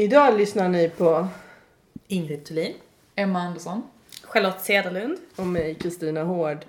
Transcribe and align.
Idag 0.00 0.38
lyssnar 0.38 0.68
ni 0.68 0.88
på 0.88 1.28
Ingrid 2.08 2.44
Thulin. 2.44 2.74
Emma 3.14 3.38
Andersson. 3.38 3.82
Charlotte 4.22 4.60
Cederlund. 4.60 5.18
och 5.36 5.46
mig, 5.46 5.74
Kristina 5.74 6.24
Hård. 6.24 6.64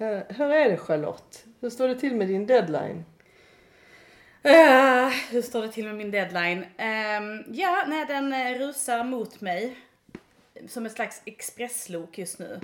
Uh, 0.00 0.18
hur 0.28 0.50
är 0.50 0.70
det 0.70 0.76
Charlotte? 0.76 1.44
Hur 1.60 1.70
står 1.70 1.88
det 1.88 1.94
till 1.94 2.16
med 2.16 2.28
din 2.28 2.46
deadline? 2.46 3.04
Uh, 4.44 5.08
hur 5.30 5.42
står 5.42 5.62
det 5.62 5.72
till 5.72 5.84
med 5.84 5.94
min 5.94 6.10
deadline? 6.10 6.58
Um, 6.58 7.54
ja, 7.54 7.84
nej, 7.88 8.06
den 8.06 8.32
uh, 8.32 8.58
rusar 8.58 9.04
mot 9.04 9.40
mig. 9.40 9.76
Som 10.68 10.86
ett 10.86 10.92
slags 10.92 11.22
expresslok 11.24 12.18
just 12.18 12.38
nu. 12.38 12.60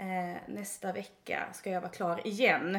Uh, 0.00 0.36
nästa 0.46 0.92
vecka 0.92 1.42
ska 1.52 1.70
jag 1.70 1.80
vara 1.80 1.92
klar 1.92 2.26
igen. 2.26 2.78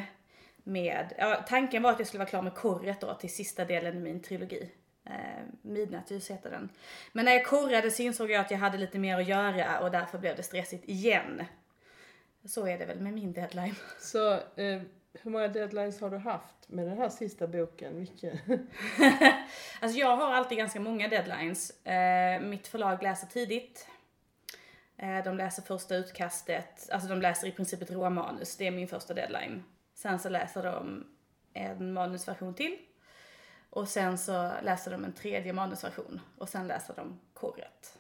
Med, 0.64 1.14
ja, 1.18 1.46
tanken 1.48 1.84
var 1.84 1.92
att 1.92 2.00
jag 2.00 2.08
skulle 2.08 2.20
vara 2.20 2.30
klar 2.30 2.42
med 2.42 2.56
korret 2.56 3.02
då 3.02 3.14
till 3.14 3.34
sista 3.34 3.66
delen 3.66 3.98
i 3.98 4.00
min 4.00 4.20
trilogi. 4.20 4.70
Eh, 5.06 5.44
Midnattsljus 5.62 6.32
heter 6.32 6.52
den. 6.52 6.70
Men 7.12 7.26
när 7.26 7.32
jag 7.32 7.46
korrade 7.46 7.92
så 7.92 8.02
insåg 8.02 8.32
jag 8.32 8.42
att 8.42 8.52
jag 8.52 8.58
hade 8.58 8.78
lite 8.78 9.00
mer 9.00 9.20
att 9.20 9.28
göra 9.28 9.80
och 9.80 9.92
därför 9.92 10.18
blev 10.18 10.36
det 10.36 10.44
stressigt 10.44 10.90
igen. 10.90 11.44
Så 12.46 12.68
är 12.68 12.78
det 12.78 12.86
väl 12.86 13.00
med 13.00 13.14
min 13.14 13.34
deadline. 13.34 13.76
Så 14.00 14.34
eh, 14.34 14.82
hur 15.14 15.32
många 15.32 15.48
deadlines 15.48 16.02
har 16.02 16.10
du 16.10 16.18
haft 16.18 16.70
med 16.70 16.88
den 16.88 16.98
här 16.98 17.10
sista 17.10 17.48
boken? 17.48 17.96
Vilken? 17.96 18.40
alltså 19.80 20.00
jag 20.00 20.16
har 20.16 20.34
alltid 20.34 20.58
ganska 20.58 20.80
många 20.80 21.08
deadlines. 21.08 21.86
Eh, 21.86 22.42
mitt 22.42 22.68
förlag 22.68 23.04
läser 23.04 23.28
tidigt. 23.28 23.88
Eh, 24.98 25.24
de 25.24 25.38
läser 25.38 25.64
första 25.64 25.96
utkastet, 25.96 26.90
alltså 26.92 27.10
de 27.10 27.22
läser 27.22 27.48
i 27.48 27.52
princip 27.52 27.82
ett 27.82 27.92
råmanus, 27.92 28.58
det 28.58 28.68
är 28.68 28.72
min 28.72 28.88
första 28.88 29.14
deadline. 29.14 29.64
Sen 29.94 30.20
så 30.20 30.30
läser 30.30 30.64
de 30.64 31.08
en 31.54 31.94
manusversion 31.94 32.54
till 32.54 32.78
och 33.74 33.88
sen 33.88 34.18
så 34.18 34.52
läser 34.62 34.92
de 34.92 35.04
en 35.04 35.14
tredje 35.14 35.54
manusversion 35.54 36.22
och 36.38 36.50
sen 36.50 36.68
läser 36.68 36.94
de 36.94 37.20
korret. 37.34 37.98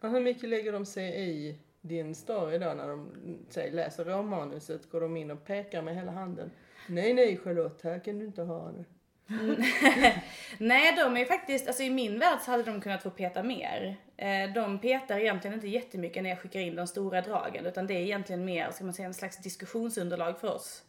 Och 0.00 0.10
hur 0.10 0.20
mycket 0.20 0.48
lägger 0.48 0.72
de 0.72 0.86
sig 0.86 1.30
i 1.30 1.58
din 1.80 2.14
story 2.14 2.58
då 2.58 2.66
när 2.66 2.88
de 2.88 3.10
säg, 3.48 3.70
läser 3.70 4.04
råmanuset? 4.04 4.90
Går 4.90 5.00
de 5.00 5.16
in 5.16 5.30
och 5.30 5.44
pekar 5.44 5.82
med 5.82 5.94
hela 5.96 6.12
handen? 6.12 6.50
Nej, 6.88 7.14
nej 7.14 7.36
Charlotte, 7.36 7.82
här 7.82 7.98
kan 7.98 8.18
du 8.18 8.24
inte 8.24 8.42
ha 8.42 8.72
det. 8.72 8.84
nej, 10.58 10.96
de 10.96 11.16
är 11.16 11.24
faktiskt, 11.24 11.66
alltså 11.66 11.82
i 11.82 11.90
min 11.90 12.18
värld 12.18 12.38
så 12.40 12.50
hade 12.50 12.62
de 12.62 12.80
kunnat 12.80 13.02
få 13.02 13.10
peta 13.10 13.42
mer. 13.42 13.96
Eh, 14.16 14.52
de 14.54 14.78
petar 14.78 15.18
egentligen 15.18 15.54
inte 15.54 15.68
jättemycket 15.68 16.22
när 16.22 16.30
jag 16.30 16.38
skickar 16.38 16.60
in 16.60 16.76
de 16.76 16.86
stora 16.86 17.20
dragen 17.20 17.66
utan 17.66 17.86
det 17.86 17.94
är 17.94 18.00
egentligen 18.00 18.44
mer, 18.44 18.70
ska 18.70 18.84
man 18.84 18.94
säga, 18.94 19.06
en 19.06 19.14
slags 19.14 19.36
diskussionsunderlag 19.36 20.40
för 20.40 20.54
oss. 20.54 20.82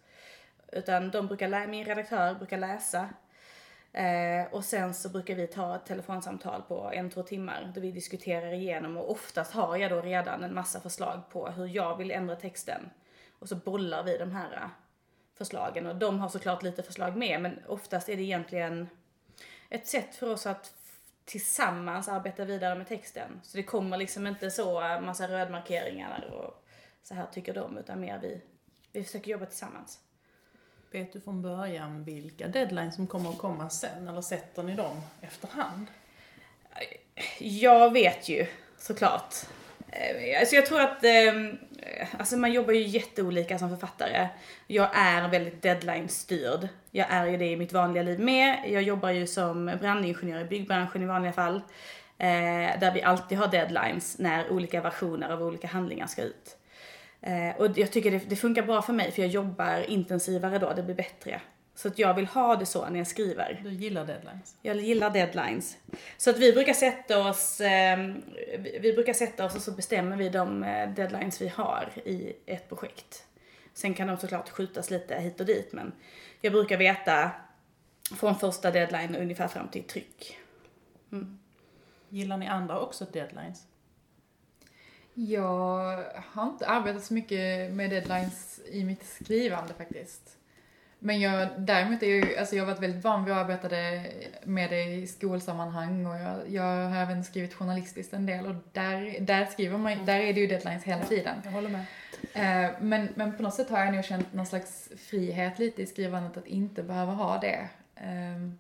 Utan 0.71 1.11
de 1.11 1.27
brukar, 1.27 1.67
min 1.67 1.85
redaktör 1.85 2.33
brukar 2.33 2.57
läsa 2.57 3.09
Eh, 3.93 4.53
och 4.53 4.65
sen 4.65 4.93
så 4.93 5.09
brukar 5.09 5.35
vi 5.35 5.47
ta 5.47 5.75
ett 5.75 5.85
telefonsamtal 5.85 6.61
på 6.61 6.91
en, 6.93 7.09
två 7.09 7.23
timmar 7.23 7.71
då 7.75 7.81
vi 7.81 7.91
diskuterar 7.91 8.53
igenom 8.53 8.97
och 8.97 9.11
oftast 9.11 9.53
har 9.53 9.77
jag 9.77 9.91
då 9.91 10.01
redan 10.01 10.43
en 10.43 10.53
massa 10.53 10.79
förslag 10.79 11.21
på 11.29 11.47
hur 11.47 11.67
jag 11.67 11.97
vill 11.97 12.11
ändra 12.11 12.35
texten. 12.35 12.89
Och 13.39 13.49
så 13.49 13.55
bollar 13.55 14.03
vi 14.03 14.17
de 14.17 14.31
här 14.31 14.53
eh, 14.53 14.69
förslagen 15.35 15.87
och 15.87 15.95
de 15.95 16.19
har 16.19 16.29
såklart 16.29 16.63
lite 16.63 16.83
förslag 16.83 17.17
med 17.17 17.41
men 17.41 17.59
oftast 17.67 18.09
är 18.09 18.15
det 18.15 18.23
egentligen 18.23 18.89
ett 19.69 19.87
sätt 19.87 20.15
för 20.15 20.29
oss 20.29 20.45
att 20.45 20.73
tillsammans 21.25 22.07
arbeta 22.07 22.45
vidare 22.45 22.75
med 22.75 22.87
texten. 22.87 23.41
Så 23.43 23.57
det 23.57 23.63
kommer 23.63 23.97
liksom 23.97 24.27
inte 24.27 24.51
så 24.51 24.81
eh, 24.81 25.01
massa 25.01 25.27
rödmarkeringar 25.27 26.29
och 26.33 26.63
så 27.03 27.13
här 27.13 27.25
tycker 27.25 27.53
de 27.53 27.77
utan 27.77 27.99
mer 27.99 28.19
vi, 28.19 28.41
vi 28.91 29.03
försöker 29.03 29.31
jobba 29.31 29.45
tillsammans. 29.45 29.99
Vet 30.91 31.13
du 31.13 31.21
från 31.21 31.41
början 31.41 32.03
vilka 32.03 32.47
deadlines 32.47 32.95
som 32.95 33.07
kommer 33.07 33.29
att 33.29 33.37
komma 33.37 33.69
sen, 33.69 34.07
eller 34.07 34.21
sätter 34.21 34.63
ni 34.63 34.75
dem 34.75 35.01
efterhand? 35.21 35.87
Jag 37.39 37.93
vet 37.93 38.29
ju, 38.29 38.45
såklart. 38.77 39.35
Eh, 39.91 40.39
alltså 40.39 40.55
jag 40.55 40.65
tror 40.65 40.81
att, 40.81 41.03
eh, 41.03 41.33
alltså 42.17 42.37
man 42.37 42.53
jobbar 42.53 42.73
ju 42.73 42.81
jätteolika 42.81 43.59
som 43.59 43.69
författare. 43.69 44.27
Jag 44.67 44.89
är 44.93 45.27
väldigt 45.27 45.61
deadline-styrd. 45.61 46.67
Jag 46.91 47.07
är 47.09 47.25
ju 47.25 47.37
det 47.37 47.51
i 47.51 47.55
mitt 47.55 47.73
vanliga 47.73 48.03
liv 48.03 48.19
med. 48.19 48.59
Jag 48.67 48.83
jobbar 48.83 49.09
ju 49.09 49.27
som 49.27 49.71
brandingenjör 49.81 50.39
i 50.39 50.45
byggbranschen 50.45 51.03
i 51.03 51.05
vanliga 51.05 51.33
fall. 51.33 51.61
Eh, 52.17 52.79
där 52.79 52.93
vi 52.93 53.01
alltid 53.01 53.37
har 53.37 53.47
deadlines 53.47 54.19
när 54.19 54.51
olika 54.51 54.81
versioner 54.81 55.29
av 55.29 55.43
olika 55.43 55.67
handlingar 55.67 56.07
ska 56.07 56.21
ut. 56.21 56.56
Eh, 57.21 57.55
och 57.57 57.77
jag 57.77 57.91
tycker 57.91 58.11
det, 58.11 58.29
det, 58.29 58.35
funkar 58.35 58.63
bra 58.63 58.81
för 58.81 58.93
mig 58.93 59.11
för 59.11 59.21
jag 59.21 59.31
jobbar 59.31 59.89
intensivare 59.89 60.59
då, 60.59 60.73
det 60.73 60.83
blir 60.83 60.95
bättre. 60.95 61.41
Så 61.75 61.87
att 61.87 61.99
jag 61.99 62.13
vill 62.13 62.25
ha 62.25 62.55
det 62.55 62.65
så 62.65 62.89
när 62.89 62.97
jag 62.97 63.07
skriver. 63.07 63.61
Du 63.63 63.69
gillar 63.69 64.05
deadlines? 64.05 64.55
Jag 64.61 64.75
gillar 64.75 65.09
deadlines. 65.09 65.77
Så 66.17 66.29
att 66.29 66.37
vi 66.37 66.53
brukar 66.53 66.73
sätta 66.73 67.29
oss, 67.29 67.61
eh, 67.61 68.13
vi 68.79 68.93
brukar 68.93 69.13
sätta 69.13 69.45
oss 69.45 69.55
och 69.55 69.61
så 69.61 69.71
bestämmer 69.71 70.17
vi 70.17 70.29
de 70.29 70.63
eh, 70.63 70.89
deadlines 70.89 71.41
vi 71.41 71.47
har 71.47 71.89
i 72.05 72.33
ett 72.45 72.69
projekt. 72.69 73.25
Sen 73.73 73.93
kan 73.93 74.07
de 74.07 74.17
såklart 74.17 74.49
skjutas 74.49 74.89
lite 74.89 75.15
hit 75.15 75.39
och 75.39 75.45
dit 75.45 75.73
men 75.73 75.91
jag 76.41 76.53
brukar 76.53 76.77
veta 76.77 77.31
från 78.15 78.35
första 78.35 78.71
deadline 78.71 79.15
ungefär 79.15 79.47
fram 79.47 79.67
till 79.67 79.83
tryck. 79.83 80.37
Mm. 81.11 81.39
Gillar 82.09 82.37
ni 82.37 82.47
andra 82.47 82.79
också 82.79 83.05
deadlines? 83.05 83.67
Jag 85.19 86.03
har 86.15 86.43
inte 86.43 86.67
arbetat 86.67 87.03
så 87.03 87.13
mycket 87.13 87.71
med 87.71 87.89
deadlines 87.89 88.59
i 88.71 88.83
mitt 88.83 89.05
skrivande 89.05 89.73
faktiskt. 89.73 90.37
Men 90.99 91.19
jag, 91.19 91.49
däremot 91.57 92.03
är 92.03 92.15
jag, 92.15 92.37
alltså 92.37 92.55
jag 92.55 92.63
har 92.63 92.71
varit 92.71 92.83
väldigt 92.83 93.03
van 93.03 93.25
vid 93.25 93.33
att 93.33 93.49
arbeta 93.49 93.69
med 94.43 94.69
det 94.69 94.83
i 94.83 95.07
skolsammanhang 95.07 96.05
och 96.05 96.15
jag, 96.15 96.49
jag 96.49 96.89
har 96.89 97.01
även 97.01 97.23
skrivit 97.23 97.53
journalistiskt 97.53 98.13
en 98.13 98.25
del 98.25 98.45
och 98.45 98.55
där, 98.73 99.19
där 99.19 99.45
skriver 99.45 99.77
man, 99.77 100.05
där 100.05 100.19
är 100.19 100.33
det 100.33 100.39
ju 100.39 100.47
deadlines 100.47 100.83
hela 100.83 101.03
tiden. 101.03 101.35
Jag 101.43 101.51
håller 101.51 101.69
med. 101.69 101.85
Eh, 102.33 102.71
men, 102.81 103.09
men 103.15 103.37
på 103.37 103.43
något 103.43 103.53
sätt 103.53 103.69
har 103.69 103.79
jag 103.79 103.93
nog 103.93 104.05
känt 104.05 104.33
någon 104.33 104.45
slags 104.45 104.89
frihet 104.97 105.59
lite 105.59 105.81
i 105.81 105.85
skrivandet 105.85 106.37
att 106.37 106.47
inte 106.47 106.83
behöva 106.83 107.11
ha 107.11 107.39
det. 107.39 107.69
Ehm, 107.95 108.57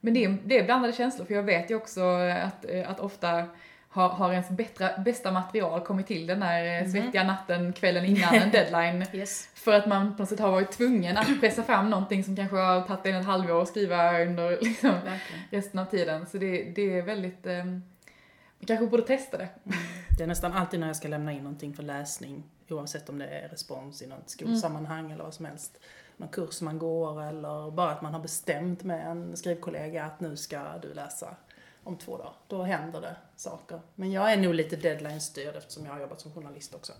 men 0.00 0.14
det 0.14 0.24
är, 0.24 0.38
det 0.44 0.58
är 0.58 0.64
blandade 0.64 0.92
känslor 0.92 1.26
för 1.26 1.34
jag 1.34 1.42
vet 1.42 1.70
ju 1.70 1.74
också 1.74 2.00
att, 2.00 2.70
att 2.86 3.00
ofta 3.00 3.48
har, 3.96 4.08
har 4.08 4.32
ens 4.32 4.48
bättre, 4.48 5.02
bästa 5.04 5.32
material 5.32 5.80
kommit 5.80 6.06
till 6.06 6.26
den 6.26 6.40
där 6.40 6.64
mm. 6.64 6.90
svettiga 6.90 7.24
natten, 7.24 7.72
kvällen 7.72 8.04
innan 8.04 8.34
en 8.34 8.50
deadline. 8.50 9.06
yes. 9.12 9.48
För 9.54 9.72
att 9.72 9.86
man 9.86 10.16
på 10.16 10.22
något 10.22 10.28
sätt 10.28 10.40
har 10.40 10.50
varit 10.50 10.72
tvungen 10.72 11.16
att 11.16 11.40
pressa 11.40 11.62
fram 11.62 11.90
någonting 11.90 12.24
som 12.24 12.36
kanske 12.36 12.56
har 12.56 12.82
tagit 12.82 13.06
en 13.06 13.14
ett 13.14 13.26
halvår 13.26 13.62
att 13.62 13.68
skriva 13.68 14.20
under 14.20 14.58
liksom, 14.62 14.94
resten 15.50 15.80
av 15.80 15.84
tiden. 15.84 16.26
Så 16.26 16.38
det, 16.38 16.64
det 16.64 16.98
är 16.98 17.02
väldigt, 17.02 17.46
eh, 17.46 17.64
kanske 18.66 18.86
borde 18.86 19.02
testa 19.02 19.38
det. 19.38 19.48
Mm. 19.64 19.78
Det 20.16 20.22
är 20.22 20.26
nästan 20.26 20.52
alltid 20.52 20.80
när 20.80 20.86
jag 20.86 20.96
ska 20.96 21.08
lämna 21.08 21.32
in 21.32 21.42
någonting 21.42 21.74
för 21.74 21.82
läsning, 21.82 22.44
oavsett 22.68 23.08
om 23.08 23.18
det 23.18 23.26
är 23.26 23.48
respons 23.48 24.02
i 24.02 24.06
något 24.06 24.30
skolsammanhang 24.30 25.00
mm. 25.00 25.12
eller 25.12 25.24
vad 25.24 25.34
som 25.34 25.44
helst. 25.44 25.80
Någon 26.16 26.28
kurs 26.28 26.60
man 26.60 26.78
går 26.78 27.22
eller 27.22 27.70
bara 27.70 27.90
att 27.90 28.02
man 28.02 28.14
har 28.14 28.20
bestämt 28.20 28.84
med 28.84 29.06
en 29.06 29.36
skrivkollega 29.36 30.04
att 30.04 30.20
nu 30.20 30.36
ska 30.36 30.78
du 30.82 30.94
läsa 30.94 31.36
om 31.86 31.96
två 31.98 32.16
dagar. 32.16 32.32
Då 32.48 32.62
händer 32.62 33.00
det 33.00 33.16
saker. 33.36 33.80
Men 33.94 34.12
jag 34.12 34.32
är 34.32 34.36
nog 34.36 34.54
lite 34.54 34.76
deadline-styrd 34.76 35.56
eftersom 35.56 35.86
jag 35.86 35.92
har 35.92 36.00
jobbat 36.00 36.20
som 36.20 36.32
journalist 36.32 36.74
också. 36.74 36.92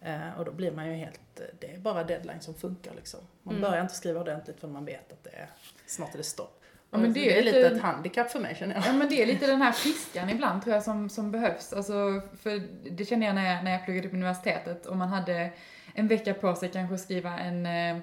Eh, 0.00 0.38
och 0.38 0.44
då 0.44 0.52
blir 0.52 0.72
man 0.72 0.88
ju 0.88 0.94
helt, 0.94 1.40
det 1.60 1.74
är 1.74 1.78
bara 1.78 2.04
deadline 2.04 2.40
som 2.40 2.54
funkar 2.54 2.94
liksom. 2.94 3.20
Man 3.42 3.56
mm. 3.56 3.70
börjar 3.70 3.82
inte 3.82 3.94
skriva 3.94 4.20
ordentligt 4.20 4.60
förrän 4.60 4.72
man 4.72 4.84
vet 4.84 5.12
att 5.12 5.24
det 5.24 5.30
är, 5.30 5.48
snart 5.86 6.14
är 6.14 6.18
det 6.18 6.24
stopp. 6.24 6.56
Ja, 6.90 6.98
men 6.98 7.12
det, 7.12 7.38
är, 7.38 7.42
lite, 7.42 7.58
lite 7.58 7.74
ett 7.74 7.82
handikapp 7.82 8.30
för 8.30 8.40
mig 8.40 8.56
känner 8.58 8.74
jag. 8.74 8.84
Ja 8.86 8.92
men 8.92 9.08
det 9.08 9.22
är 9.22 9.26
lite 9.26 9.46
den 9.46 9.62
här 9.62 9.72
piskan 9.84 10.30
ibland 10.30 10.62
tror 10.62 10.74
jag 10.74 10.82
som, 10.82 11.10
som 11.10 11.30
behövs. 11.30 11.72
Alltså, 11.72 12.22
för 12.42 12.62
det 12.90 13.04
känner 13.04 13.26
jag 13.26 13.34
när 13.34 13.54
jag, 13.54 13.64
när 13.64 13.70
jag 13.72 13.84
pluggade 13.84 14.08
på 14.08 14.16
universitetet 14.16 14.86
och 14.86 14.96
man 14.96 15.08
hade 15.08 15.50
en 15.94 16.08
vecka 16.08 16.34
på 16.34 16.54
sig 16.54 16.68
kanske 16.68 16.94
att 16.94 17.00
skriva 17.00 17.38
en, 17.38 17.66
eh, 17.66 18.02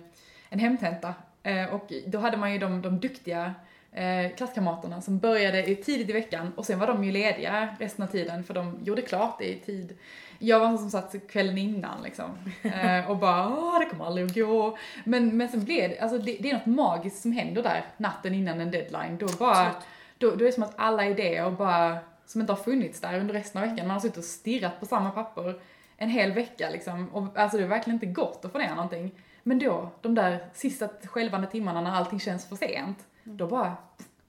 en 0.50 0.60
hemtenta. 0.60 1.14
Eh, 1.44 1.74
och 1.74 1.94
då 2.06 2.20
hade 2.20 2.38
man 2.38 2.54
ju 2.54 2.60
de, 2.60 2.82
de 2.82 3.00
duktiga 3.00 3.54
eh, 3.98 4.36
klasskamraterna 4.36 5.02
som 5.02 5.20
började 5.20 5.76
tidigt 5.76 6.10
i 6.10 6.14
veckan 6.14 6.54
och 6.56 6.66
sen 6.66 6.80
var 6.80 6.88
de 6.88 7.04
ju 7.04 7.12
lediga 7.12 7.76
resten 7.80 8.04
av 8.04 8.08
tiden 8.08 8.44
för 8.44 8.54
de 8.54 8.80
gjorde 8.84 9.02
klart 9.02 9.40
det 9.40 9.46
i 9.46 9.60
tid. 9.60 9.98
Jag 10.40 10.60
var 10.60 10.78
som 10.78 10.90
satt 10.90 11.16
kvällen 11.30 11.58
innan 11.58 12.04
liksom 12.04 12.38
eh, 12.64 13.10
och 13.10 13.18
bara 13.18 13.48
åh 13.48 13.80
det 13.80 13.86
kommer 13.86 14.06
aldrig 14.06 14.26
att 14.26 14.36
gå. 14.36 14.78
Men, 15.04 15.38
men 15.38 15.50
sen 15.50 15.64
blev 15.64 15.90
det, 15.90 16.00
alltså 16.00 16.18
det, 16.18 16.38
det 16.40 16.50
är 16.50 16.54
något 16.54 16.66
magiskt 16.66 17.22
som 17.22 17.32
händer 17.32 17.64
där 17.64 17.86
natten 17.98 18.34
innan 18.34 18.62
en 18.62 18.72
deadline. 18.72 19.18
Då 19.18 19.28
bara, 19.40 19.72
då, 20.18 20.30
då 20.30 20.44
är 20.44 20.46
det 20.46 20.52
som 20.52 20.64
att 20.64 20.74
alla 20.76 21.06
idéer 21.06 21.52
bara 21.52 21.98
som 22.26 22.42
inte 22.42 22.54
har 22.54 22.64
funnits 22.64 23.02
där 23.02 23.20
under 23.20 23.34
resten 23.34 23.64
av 23.64 23.70
veckan. 23.70 23.88
Man 23.88 23.94
har 23.94 24.02
suttit 24.02 24.18
och 24.18 24.24
stirrat 24.24 24.80
på 24.80 24.86
samma 24.86 25.12
papper 25.12 25.60
en 25.98 26.10
hel 26.10 26.32
vecka 26.32 26.70
liksom. 26.70 27.10
Och 27.10 27.38
alltså 27.38 27.58
det 27.58 27.64
har 27.64 27.70
verkligen 27.70 27.96
inte 27.96 28.06
gått 28.06 28.46
att 28.46 28.52
få 28.52 28.58
ner 28.58 28.70
någonting. 28.76 29.12
Men 29.48 29.60
då, 29.60 29.90
de 30.02 30.16
där 30.16 30.40
sista 30.54 30.88
skälvande 31.06 31.48
timmarna 31.48 31.82
när 31.82 31.92
allting 31.92 32.20
känns 32.20 32.50
för 32.50 32.56
sent, 32.56 32.98
då 33.24 33.48
bara 33.48 33.74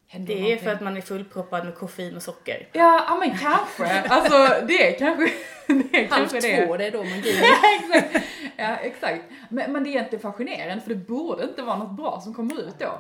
händer 0.09 0.27
Det 0.35 0.41
är 0.41 0.43
någonting. 0.43 0.65
för 0.65 0.73
att 0.75 0.81
man 0.81 0.97
är 0.97 1.01
fullproppad 1.01 1.65
med 1.65 1.75
koffein 1.75 2.17
och 2.17 2.23
socker. 2.23 2.69
Ja, 2.73 3.05
ja 3.09 3.17
men 3.17 3.39
kanske. 3.39 4.01
Alltså 4.09 4.67
det 4.67 4.95
är 4.95 4.99
kanske 4.99 5.25
det. 5.67 6.05
Är 6.05 6.09
Halv 6.09 6.29
kanske 6.29 6.41
det. 6.41 6.67
två, 6.67 6.77
det 6.77 6.87
är 6.87 6.91
då 6.91 6.99
man 7.05 7.23
går. 7.23 7.31
Ja, 7.43 7.57
exakt. 7.81 8.27
Ja, 8.57 8.77
exakt. 8.77 9.25
Men, 9.49 9.73
men 9.73 9.85
det 9.85 9.89
är 9.89 9.91
egentligen 9.91 10.23
fascinerande 10.23 10.81
för 10.83 10.89
det 10.89 10.95
borde 11.09 11.43
inte 11.45 11.63
vara 11.63 11.77
något 11.77 11.97
bra 11.97 12.21
som 12.21 12.35
kommer 12.35 12.61
ut 12.61 12.79
då. 12.79 12.93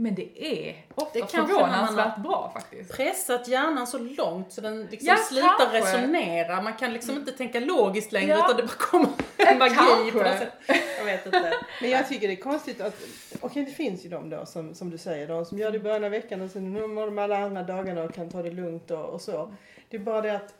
Men 0.00 0.14
det 0.14 0.44
är 0.44 0.76
ofta 0.94 1.18
Det 1.18 1.26
förvånansvärt 1.26 2.16
bra 2.18 2.50
faktiskt. 2.54 2.92
Pressat 2.96 3.48
hjärnan 3.48 3.86
så 3.86 3.98
långt 3.98 4.52
så 4.52 4.60
den 4.60 4.86
liksom 4.86 5.08
Ja, 5.08 5.16
slutar 5.16 5.58
kanske. 5.58 5.78
resonera. 5.78 6.62
Man 6.62 6.72
kan 6.76 6.92
liksom 6.92 7.16
inte 7.16 7.32
tänka 7.32 7.60
logiskt 7.60 8.12
längre 8.12 8.28
Ja. 8.30 8.44
utan 8.44 8.56
det 8.56 8.62
bara 8.62 8.68
kommer 8.78 9.08
en 9.36 9.58
magi 9.58 9.74
Kanske. 9.74 10.12
på 10.12 10.18
något 10.18 10.38
sätt. 10.38 10.52
Jag 10.98 11.04
vet 11.04 11.26
inte. 11.26 11.52
Men 11.80 11.90
jag 11.90 12.08
tycker 12.08 12.28
det 12.28 12.34
är 12.34 12.36
konstigt 12.42 12.80
att, 12.80 12.94
okej 13.40 13.64
det 13.64 13.70
finns 13.70 14.04
ju 14.04 14.08
de 14.08 14.30
då 14.30 14.46
som, 14.46 14.74
som 14.74 14.90
du 14.90 14.98
säger, 14.98 15.28
de 15.28 15.44
som 15.44 15.58
gör 15.58 15.70
det 15.70 15.76
i 15.76 15.80
början 15.80 16.04
av 16.04 16.10
veckan 16.10 16.40
och 16.40 16.50
sen 16.50 16.94
mår 16.94 17.06
de 17.06 17.18
alla 17.18 17.38
andra 17.38 17.62
dagarna 17.62 18.02
och 18.02 18.14
kan 18.14 18.30
ta 18.30 18.42
det 18.42 18.50
lugnt 18.50 18.90
och, 18.90 19.04
och 19.04 19.20
så. 19.20 19.54
Det 19.88 19.96
är 19.96 20.00
bara 20.00 20.20
det 20.22 20.36
att 20.36 20.54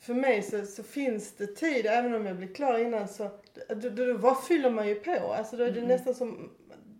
för 0.00 0.14
mig 0.14 0.42
så, 0.42 0.64
så 0.66 0.82
finns 0.82 1.32
det 1.36 1.46
tid, 1.46 1.86
även 1.86 2.14
om 2.14 2.26
jag 2.26 2.36
blir 2.36 2.54
klar 2.54 2.78
innan 2.78 3.08
så, 3.08 3.30
då, 3.68 3.88
då, 3.88 4.04
då, 4.04 4.14
vad 4.16 4.42
fyller 4.44 4.70
man 4.70 4.88
ju 4.88 4.94
på? 4.94 5.34
Alltså 5.38 5.56
då 5.56 5.64
är 5.64 5.70
det 5.70 5.82
nästan 5.82 6.14
som, 6.14 6.50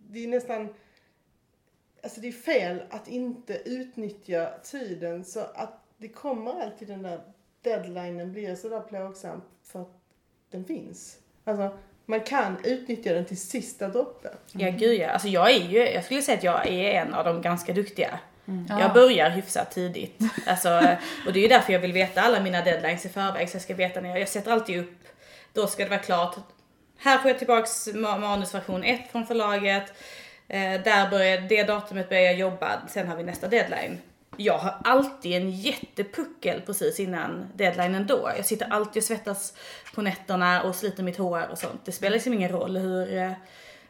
det 0.09 0.23
är 0.23 0.27
nästan, 0.27 0.69
alltså 2.03 2.21
det 2.21 2.27
är 2.27 2.31
fel 2.31 2.83
att 2.89 3.07
inte 3.07 3.53
utnyttja 3.65 4.49
tiden 4.63 5.25
så 5.25 5.39
att 5.39 5.83
det 5.97 6.07
kommer 6.07 6.61
alltid 6.63 6.87
den 6.87 7.03
där 7.03 7.19
deadlinen 7.61 8.31
blir 8.33 8.55
sådär 8.55 8.79
plågsam 8.79 9.41
för 9.63 9.81
att 9.81 9.91
den 10.51 10.65
finns. 10.65 11.17
Alltså 11.43 11.77
man 12.05 12.21
kan 12.21 12.57
utnyttja 12.63 13.13
den 13.13 13.25
till 13.25 13.37
sista 13.41 13.87
droppen. 13.87 14.31
Ja 14.51 14.69
gud 14.69 14.99
ja. 14.99 15.09
Alltså 15.09 15.27
jag 15.27 15.51
är 15.51 15.59
ju, 15.69 15.89
jag 15.89 16.03
skulle 16.05 16.21
säga 16.21 16.37
att 16.37 16.43
jag 16.43 16.67
är 16.67 16.91
en 17.01 17.13
av 17.13 17.25
de 17.25 17.41
ganska 17.41 17.73
duktiga. 17.73 18.19
Ja. 18.69 18.79
Jag 18.79 18.93
börjar 18.93 19.29
hyfsat 19.29 19.71
tidigt. 19.71 20.19
Alltså, 20.47 20.69
och 21.27 21.33
det 21.33 21.39
är 21.39 21.41
ju 21.41 21.47
därför 21.47 21.73
jag 21.73 21.79
vill 21.79 21.93
veta 21.93 22.21
alla 22.21 22.39
mina 22.39 22.61
deadlines 22.61 23.05
i 23.05 23.09
förväg. 23.09 23.49
Så 23.49 23.55
jag 23.55 23.61
ska 23.61 23.73
veta 23.75 24.01
när 24.01 24.09
jag, 24.09 24.19
jag 24.19 24.27
sätter 24.29 24.51
alltid 24.51 24.79
upp, 24.79 24.97
då 25.53 25.67
ska 25.67 25.83
det 25.83 25.89
vara 25.89 25.99
klart. 25.99 26.35
Här 26.97 27.17
får 27.17 27.31
jag 27.31 27.37
tillbaks 27.37 27.87
ma- 27.87 28.19
manusversion 28.19 28.83
1 28.83 29.11
från 29.11 29.25
förlaget. 29.27 29.93
Eh, 30.49 30.81
där 30.83 31.09
började, 31.09 31.47
det 31.47 31.63
datumet 31.63 32.09
börjar 32.09 32.23
jag 32.23 32.35
jobba, 32.35 32.81
sen 32.87 33.07
har 33.07 33.15
vi 33.15 33.23
nästa 33.23 33.47
deadline. 33.47 34.01
Jag 34.37 34.57
har 34.57 34.77
alltid 34.83 35.33
en 35.33 35.51
jättepuckel 35.51 36.61
precis 36.61 36.99
innan 36.99 37.47
deadlinen 37.55 38.07
då. 38.07 38.31
Jag 38.37 38.45
sitter 38.45 38.67
alltid 38.69 39.01
och 39.01 39.07
svettas 39.07 39.53
på 39.95 40.01
nätterna 40.01 40.63
och 40.63 40.75
sliter 40.75 41.03
mitt 41.03 41.17
hår 41.17 41.47
och 41.51 41.57
sånt. 41.57 41.81
Det 41.85 41.91
spelar 41.91 42.13
liksom 42.13 42.33
ingen 42.33 42.51
roll 42.51 42.77
hur, 42.77 43.35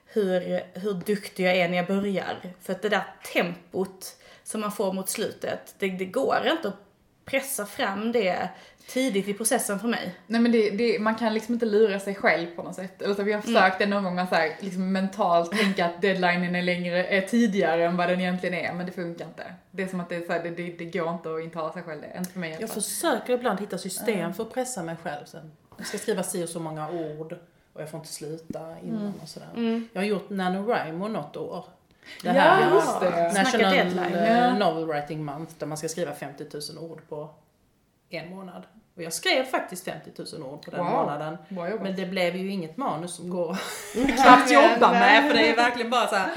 hur, 0.05 0.61
hur 0.79 0.93
duktig 0.93 1.45
jag 1.45 1.55
är 1.55 1.69
när 1.69 1.77
jag 1.77 1.87
börjar. 1.87 2.35
För 2.61 2.73
att 2.73 2.81
det 2.81 2.89
där 2.89 3.03
tempot 3.33 4.15
som 4.43 4.61
man 4.61 4.71
får 4.71 4.93
mot 4.93 5.09
slutet, 5.09 5.75
det, 5.79 5.87
det 5.87 6.05
går 6.05 6.47
inte 6.51 6.67
att 6.67 6.77
pressa 7.25 7.65
fram 7.65 8.11
det 8.11 8.49
tidigt 8.89 9.27
i 9.27 9.33
processen 9.33 9.79
för 9.79 9.87
mig. 9.87 10.15
Nej 10.27 10.41
men 10.41 10.51
det, 10.51 10.69
det, 10.69 10.99
man 10.99 11.15
kan 11.15 11.33
liksom 11.33 11.53
inte 11.53 11.65
lura 11.65 11.99
sig 11.99 12.15
själv 12.15 12.47
på 12.55 12.63
något 12.63 12.75
sätt. 12.75 13.01
Eller 13.01 13.15
så 13.15 13.23
vi 13.23 13.33
har 13.33 13.41
försökt 13.41 13.79
det 13.79 13.85
någon 13.85 14.03
gång 14.03 14.19
att 14.19 14.29
så 14.29 14.35
här, 14.35 14.55
liksom 14.59 14.91
mentalt 14.91 15.51
tänka 15.51 15.85
att 15.85 16.01
deadlinen 16.01 16.55
är 16.55 16.61
längre, 16.61 17.05
är 17.05 17.21
tidigare 17.21 17.85
än 17.85 17.97
vad 17.97 18.09
den 18.09 18.19
egentligen 18.21 18.55
är, 18.55 18.73
men 18.73 18.85
det 18.85 18.91
funkar 18.91 19.25
inte. 19.25 19.43
Det 19.71 19.83
är 19.83 19.87
som 19.87 19.99
att 19.99 20.09
det, 20.09 20.15
är 20.15 20.21
så 20.21 20.31
här, 20.33 20.43
det, 20.43 20.49
det, 20.49 20.75
det 20.77 20.85
går 20.85 21.09
inte 21.09 21.33
att 21.35 21.41
intala 21.41 21.73
sig 21.73 21.83
själv 21.83 22.01
det, 22.01 22.17
inte 22.17 22.31
för 22.31 22.39
mig 22.39 22.57
Jag 22.59 22.69
försöker 22.69 23.33
ibland 23.33 23.59
hitta 23.59 23.77
system 23.77 24.33
för 24.33 24.43
att 24.43 24.53
pressa 24.53 24.83
mig 24.83 24.95
själv 25.03 25.25
sen. 25.25 25.51
Jag 25.77 25.87
ska 25.87 25.97
skriva 25.97 26.23
si 26.23 26.45
och 26.45 26.49
så 26.49 26.59
många 26.59 26.89
ord 26.89 27.35
och 27.73 27.81
jag 27.81 27.91
får 27.91 27.97
inte 27.99 28.13
sluta 28.13 28.59
innan 28.83 29.13
och 29.23 29.29
sådär. 29.29 29.81
Jag 29.93 30.01
har 30.01 30.05
gjort 30.05 30.29
NaNoWriMo 30.29 31.07
något 31.07 31.37
år. 31.37 31.65
Det 32.23 32.29
Ja, 32.35 32.75
just 32.75 32.99
det. 32.99 33.43
National 33.43 33.73
deadline. 33.73 34.15
eh. 34.15 34.57
Novel 34.57 34.85
Writing 34.85 35.23
Month 35.25 35.53
där 35.57 35.67
man 35.67 35.77
ska 35.77 35.87
skriva 35.87 36.13
50 36.13 36.45
000 36.73 36.91
ord 36.91 37.01
på 37.09 37.29
en 38.17 38.29
månad. 38.35 38.63
Och 38.95 39.03
jag 39.03 39.13
skrev 39.13 39.43
faktiskt 39.43 39.85
50 39.85 40.11
000 40.37 40.43
ord 40.43 40.61
på 40.65 40.71
den 40.71 40.79
Wow. 40.85 40.91
månaden. 40.93 41.37
Men 41.81 41.95
det 41.95 42.05
blev 42.05 42.35
ju 42.35 42.51
inget 42.51 42.77
manus 42.77 43.15
som 43.15 43.29
går 43.29 43.57
knappt 44.23 44.51
jobba 44.51 44.91
med 44.91 45.27
för 45.27 45.33
det 45.37 45.49
är 45.49 45.55
verkligen 45.55 45.91
bara 45.91 46.07
så 46.07 46.15
här. 46.15 46.31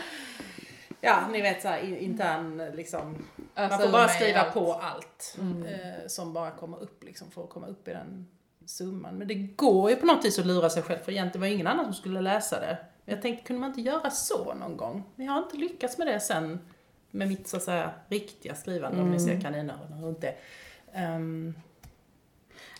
Ja, 1.01 1.21
ni 1.33 1.41
vet 1.43 1.63
såhär 1.63 1.79
intern 1.99 2.71
liksom. 2.75 3.11
Man 3.11 3.25
Alltså, 3.55 3.79
får 3.81 3.93
bara 3.93 4.09
skriva 4.09 4.41
allt. 4.41 4.55
på 4.55 4.73
allt 4.73 5.37
eh, 5.67 6.07
som 6.07 6.33
bara 6.33 6.51
kommer 6.51 6.83
upp 6.83 7.05
liksom 7.05 7.31
för 7.31 7.45
att 7.45 7.51
komma 7.51 7.67
upp 7.67 7.89
i 7.89 7.93
den 7.93 8.27
summan. 8.67 9.15
Men 9.15 9.29
det 9.29 9.35
går 9.35 9.91
ju 9.91 9.97
på 9.97 10.07
något 10.07 10.25
vis 10.25 10.39
att 10.39 10.47
lura 10.47 10.71
sig 10.71 10.83
själv 10.83 10.99
för 10.99 11.13
egentligen 11.13 11.41
var 11.41 11.49
det 11.49 11.55
ingen 11.55 11.67
annan 11.67 11.85
som 11.85 11.95
skulle 11.95 12.21
läsa 12.21 12.61
det. 12.61 12.77
Men 13.05 13.15
jag 13.15 13.23
tänkte, 13.23 13.45
kunde 13.47 13.61
man 13.61 13.71
inte 13.71 13.81
göra 13.81 14.11
så 14.11 14.55
någon 14.55 14.77
gång? 14.77 15.03
Men 15.17 15.27
jag 15.27 15.33
har 15.33 15.43
inte 15.43 15.57
lyckats 15.57 15.99
med 15.99 16.07
det 16.07 16.21
sen 16.21 16.61
med 17.11 17.29
mitt 17.29 17.49
så 17.49 17.57
att 17.57 17.63
säga 17.63 17.91
riktiga 18.09 18.55
skrivande 18.55 19.03
om 19.03 19.11
ni 19.11 19.21
ser 19.21 19.41
kaninöronen 19.41 20.05
runt 20.05 20.21
Ehm, 20.94 21.55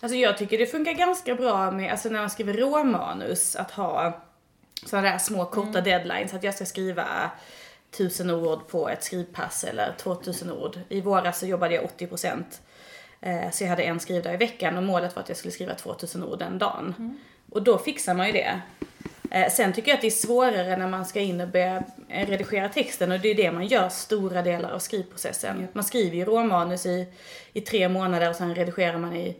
Alltså 0.03 0.17
jag 0.17 0.37
tycker 0.37 0.57
det 0.57 0.65
funkar 0.65 0.91
ganska 0.93 1.35
bra 1.35 1.71
med, 1.71 1.91
alltså 1.91 2.09
när 2.09 2.19
man 2.19 2.29
skriver 2.29 2.53
råmanus, 2.53 3.55
att 3.55 3.71
ha 3.71 4.21
sådana 4.85 5.11
där 5.11 5.17
små 5.17 5.45
korta 5.45 5.81
deadlines. 5.81 6.33
Att 6.33 6.43
jag 6.43 6.53
ska 6.55 6.65
skriva 6.65 7.31
tusen 7.91 8.29
ord 8.29 8.67
på 8.67 8.89
ett 8.89 9.03
skrivpass 9.03 9.63
eller 9.63 9.93
2000 9.97 10.51
ord. 10.51 10.79
I 10.89 11.01
våras 11.01 11.39
så 11.39 11.45
jobbade 11.45 11.75
jag 11.75 11.83
80%. 11.97 12.43
Eh, 13.21 13.51
så 13.51 13.63
jag 13.63 13.69
hade 13.69 13.83
en 13.83 13.99
skrivdag 13.99 14.33
i 14.33 14.37
veckan 14.37 14.77
och 14.77 14.83
målet 14.83 15.15
var 15.15 15.23
att 15.23 15.29
jag 15.29 15.37
skulle 15.37 15.51
skriva 15.51 15.75
2000 15.75 16.23
ord 16.23 16.39
den 16.39 16.57
dagen. 16.57 17.19
Och 17.51 17.63
då 17.63 17.77
fixar 17.77 18.13
man 18.13 18.27
ju 18.27 18.33
det. 18.33 18.61
Eh, 19.33 19.49
sen 19.49 19.73
tycker 19.73 19.91
jag 19.91 19.95
att 19.95 20.01
det 20.01 20.07
är 20.07 20.11
svårare 20.11 20.77
när 20.77 20.87
man 20.87 21.05
ska 21.05 21.19
in 21.19 21.41
och 21.41 21.47
börja 21.47 21.83
eh, 22.09 22.27
redigera 22.27 22.69
texten 22.69 23.11
och 23.11 23.19
det 23.19 23.29
är 23.29 23.35
det 23.35 23.51
man 23.51 23.67
gör 23.67 23.89
stora 23.89 24.41
delar 24.41 24.71
av 24.71 24.79
skrivprocessen. 24.79 25.67
Man 25.73 25.83
skriver 25.83 26.17
ju 26.17 26.25
råmanus 26.25 26.85
i, 26.85 27.07
i 27.53 27.61
tre 27.61 27.89
månader 27.89 28.29
och 28.29 28.35
sen 28.35 28.55
redigerar 28.55 28.97
man 28.97 29.15
i 29.15 29.35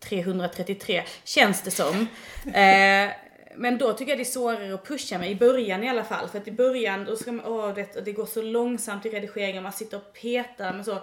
333, 0.00 1.02
känns 1.24 1.62
det 1.62 1.70
som. 1.70 2.06
Eh, 2.54 3.10
men 3.56 3.78
då 3.78 3.92
tycker 3.92 4.12
jag 4.12 4.18
det 4.18 4.22
är 4.22 4.24
svårare 4.24 4.74
att 4.74 4.86
pusha 4.86 5.18
mig, 5.18 5.30
i 5.30 5.34
början 5.34 5.84
i 5.84 5.88
alla 5.88 6.04
fall. 6.04 6.28
För 6.28 6.38
att 6.38 6.48
i 6.48 6.52
början, 6.52 7.04
då 7.04 7.16
ska 7.16 7.32
man, 7.32 7.46
åh, 7.46 7.74
vet, 7.74 8.04
det 8.04 8.12
går 8.12 8.26
så 8.26 8.42
långsamt 8.42 9.06
i 9.06 9.10
redigeringen, 9.10 9.62
man 9.62 9.72
sitter 9.72 9.96
och 9.96 10.12
petar 10.12 10.72
med 10.72 10.84
så 10.84 10.98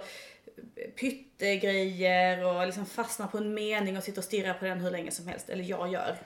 pyttegrejer 1.00 2.44
och 2.44 2.66
liksom 2.66 2.86
fastnar 2.86 3.26
på 3.26 3.38
en 3.38 3.54
mening 3.54 3.96
och 3.96 4.02
sitter 4.02 4.18
och 4.18 4.24
stirrar 4.24 4.54
på 4.54 4.64
den 4.64 4.80
hur 4.80 4.90
länge 4.90 5.10
som 5.10 5.26
helst, 5.28 5.48
eller 5.48 5.64
jag 5.64 5.92
gör. 5.92 6.16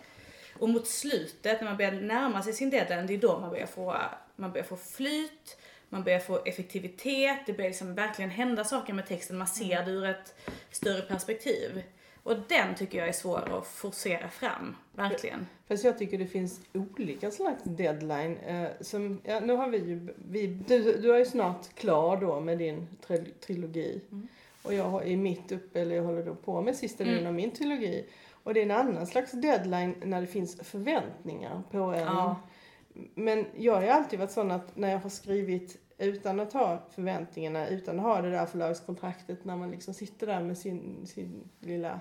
Och 0.58 0.68
mot 0.68 0.86
slutet, 0.86 1.60
när 1.60 1.68
man 1.68 1.76
börjar 1.76 1.92
närma 1.92 2.42
sig 2.42 2.52
sin 2.52 2.70
deadline, 2.70 3.06
det 3.06 3.14
är 3.14 3.18
då 3.18 3.38
man 3.40 3.50
börjar 3.50 3.66
få, 3.66 3.96
man 4.36 4.52
börjar 4.52 4.64
få 4.64 4.76
flyt, 4.76 5.56
man 5.88 6.04
börjar 6.04 6.18
få 6.20 6.38
effektivitet, 6.44 7.38
det 7.46 7.52
börjar 7.52 7.70
liksom 7.70 7.94
verkligen 7.94 8.30
hända 8.30 8.64
saker 8.64 8.92
med 8.92 9.06
texten, 9.06 9.38
man 9.38 9.46
ser 9.46 9.84
det 9.84 9.90
ur 9.90 10.04
ett 10.04 10.34
större 10.70 11.02
perspektiv. 11.02 11.82
Och 12.22 12.36
den 12.48 12.74
tycker 12.74 12.98
jag 12.98 13.08
är 13.08 13.12
svår 13.12 13.58
att 13.58 13.66
forcera 13.66 14.28
fram, 14.28 14.76
verkligen. 14.92 15.46
Fast 15.68 15.84
jag 15.84 15.98
tycker 15.98 16.18
det 16.18 16.26
finns 16.26 16.60
olika 16.72 17.30
slags 17.30 17.62
deadline. 17.64 18.36
Eh, 18.36 18.68
som, 18.80 19.20
ja, 19.24 19.40
nu 19.40 19.52
har 19.52 19.68
vi 19.68 19.78
ju, 19.78 20.14
vi, 20.28 20.46
du, 20.46 20.92
du 20.98 21.14
är 21.14 21.18
ju 21.18 21.24
snart 21.24 21.74
klar 21.74 22.16
då 22.16 22.40
med 22.40 22.58
din 22.58 22.88
tri- 23.06 23.32
trilogi. 23.40 24.00
Och 24.62 24.74
jag 24.74 24.84
har- 24.84 25.02
är 25.02 25.16
mitt 25.16 25.52
uppe, 25.52 25.80
eller 25.80 25.96
jag 25.96 26.02
håller 26.02 26.22
då 26.22 26.34
på 26.34 26.60
med 26.62 26.76
sista 26.76 27.04
delen 27.04 27.26
av 27.26 27.34
min 27.34 27.50
trilogi. 27.50 28.04
Och 28.44 28.54
det 28.54 28.60
är 28.60 28.64
en 28.64 28.70
annan 28.70 29.06
slags 29.06 29.32
deadline 29.32 29.94
när 30.02 30.20
det 30.20 30.26
finns 30.26 30.56
förväntningar 30.60 31.62
på 31.70 31.78
en. 31.78 32.00
Ja. 32.00 32.36
Men 33.14 33.46
jag 33.56 33.74
har 33.74 33.82
ju 33.82 33.88
alltid 33.88 34.18
varit 34.18 34.30
sån 34.30 34.50
att 34.50 34.76
när 34.76 34.90
jag 34.90 34.98
har 34.98 35.10
skrivit 35.10 35.76
utan 35.98 36.40
att 36.40 36.52
ha 36.52 36.82
förväntningarna, 36.94 37.68
utan 37.68 37.98
att 37.98 38.04
ha 38.04 38.22
det 38.22 38.30
där 38.30 38.46
förlagskontraktet, 38.46 39.44
när 39.44 39.56
man 39.56 39.70
liksom 39.70 39.94
sitter 39.94 40.26
där 40.26 40.40
med 40.40 40.58
sin, 40.58 41.06
sin 41.06 41.48
lilla 41.60 42.00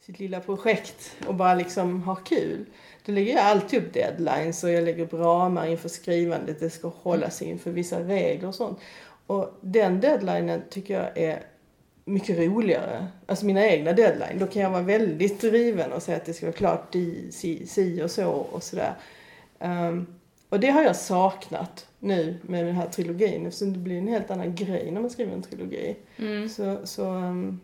sitt 0.00 0.18
lilla 0.18 0.40
projekt 0.40 1.16
och 1.26 1.34
bara 1.34 1.54
liksom 1.54 2.02
har 2.02 2.16
kul. 2.16 2.66
Då 3.04 3.12
lägger 3.12 3.32
jag 3.32 3.44
alltid 3.44 3.82
upp 3.82 3.92
deadlines 3.92 4.64
och 4.64 4.70
jag 4.70 4.84
lägger 4.84 5.04
upp 5.04 5.12
ramar 5.12 5.66
inför 5.66 5.88
skrivandet. 5.88 6.60
Det 6.60 6.70
ska 6.70 6.88
hålla 6.88 7.30
sig 7.30 7.48
inför 7.48 7.70
vissa 7.70 8.00
regler 8.00 8.48
och 8.48 8.54
sånt. 8.54 8.78
Och 9.26 9.58
den 9.60 10.00
deadlinen 10.00 10.62
tycker 10.70 10.94
jag 10.94 11.18
är 11.18 11.42
mycket 12.08 12.38
roligare. 12.38 13.06
Alltså 13.26 13.46
mina 13.46 13.66
egna 13.66 13.92
deadline. 13.92 14.38
Då 14.38 14.46
kan 14.46 14.62
jag 14.62 14.70
vara 14.70 14.82
väldigt 14.82 15.40
driven 15.40 15.92
och 15.92 16.02
säga 16.02 16.16
att 16.16 16.24
det 16.24 16.32
ska 16.32 16.46
vara 16.46 16.56
klart 16.56 16.94
i, 16.94 17.32
si, 17.32 17.66
si 17.66 18.02
och 18.02 18.10
så 18.10 18.30
och 18.30 18.62
sådär. 18.62 18.94
Ehm, 19.58 20.06
och 20.48 20.60
det 20.60 20.70
har 20.70 20.82
jag 20.82 20.96
saknat 20.96 21.86
nu 21.98 22.36
med 22.42 22.66
den 22.66 22.74
här 22.74 22.86
trilogin 22.86 23.46
eftersom 23.46 23.72
det 23.72 23.78
blir 23.78 23.98
en 23.98 24.08
helt 24.08 24.30
annan 24.30 24.54
grej 24.54 24.90
när 24.90 25.00
man 25.00 25.10
skriver 25.10 25.32
en 25.32 25.42
trilogi. 25.42 25.96
Så, 26.48 26.78
så 26.84 27.04
ehm, 27.10 27.60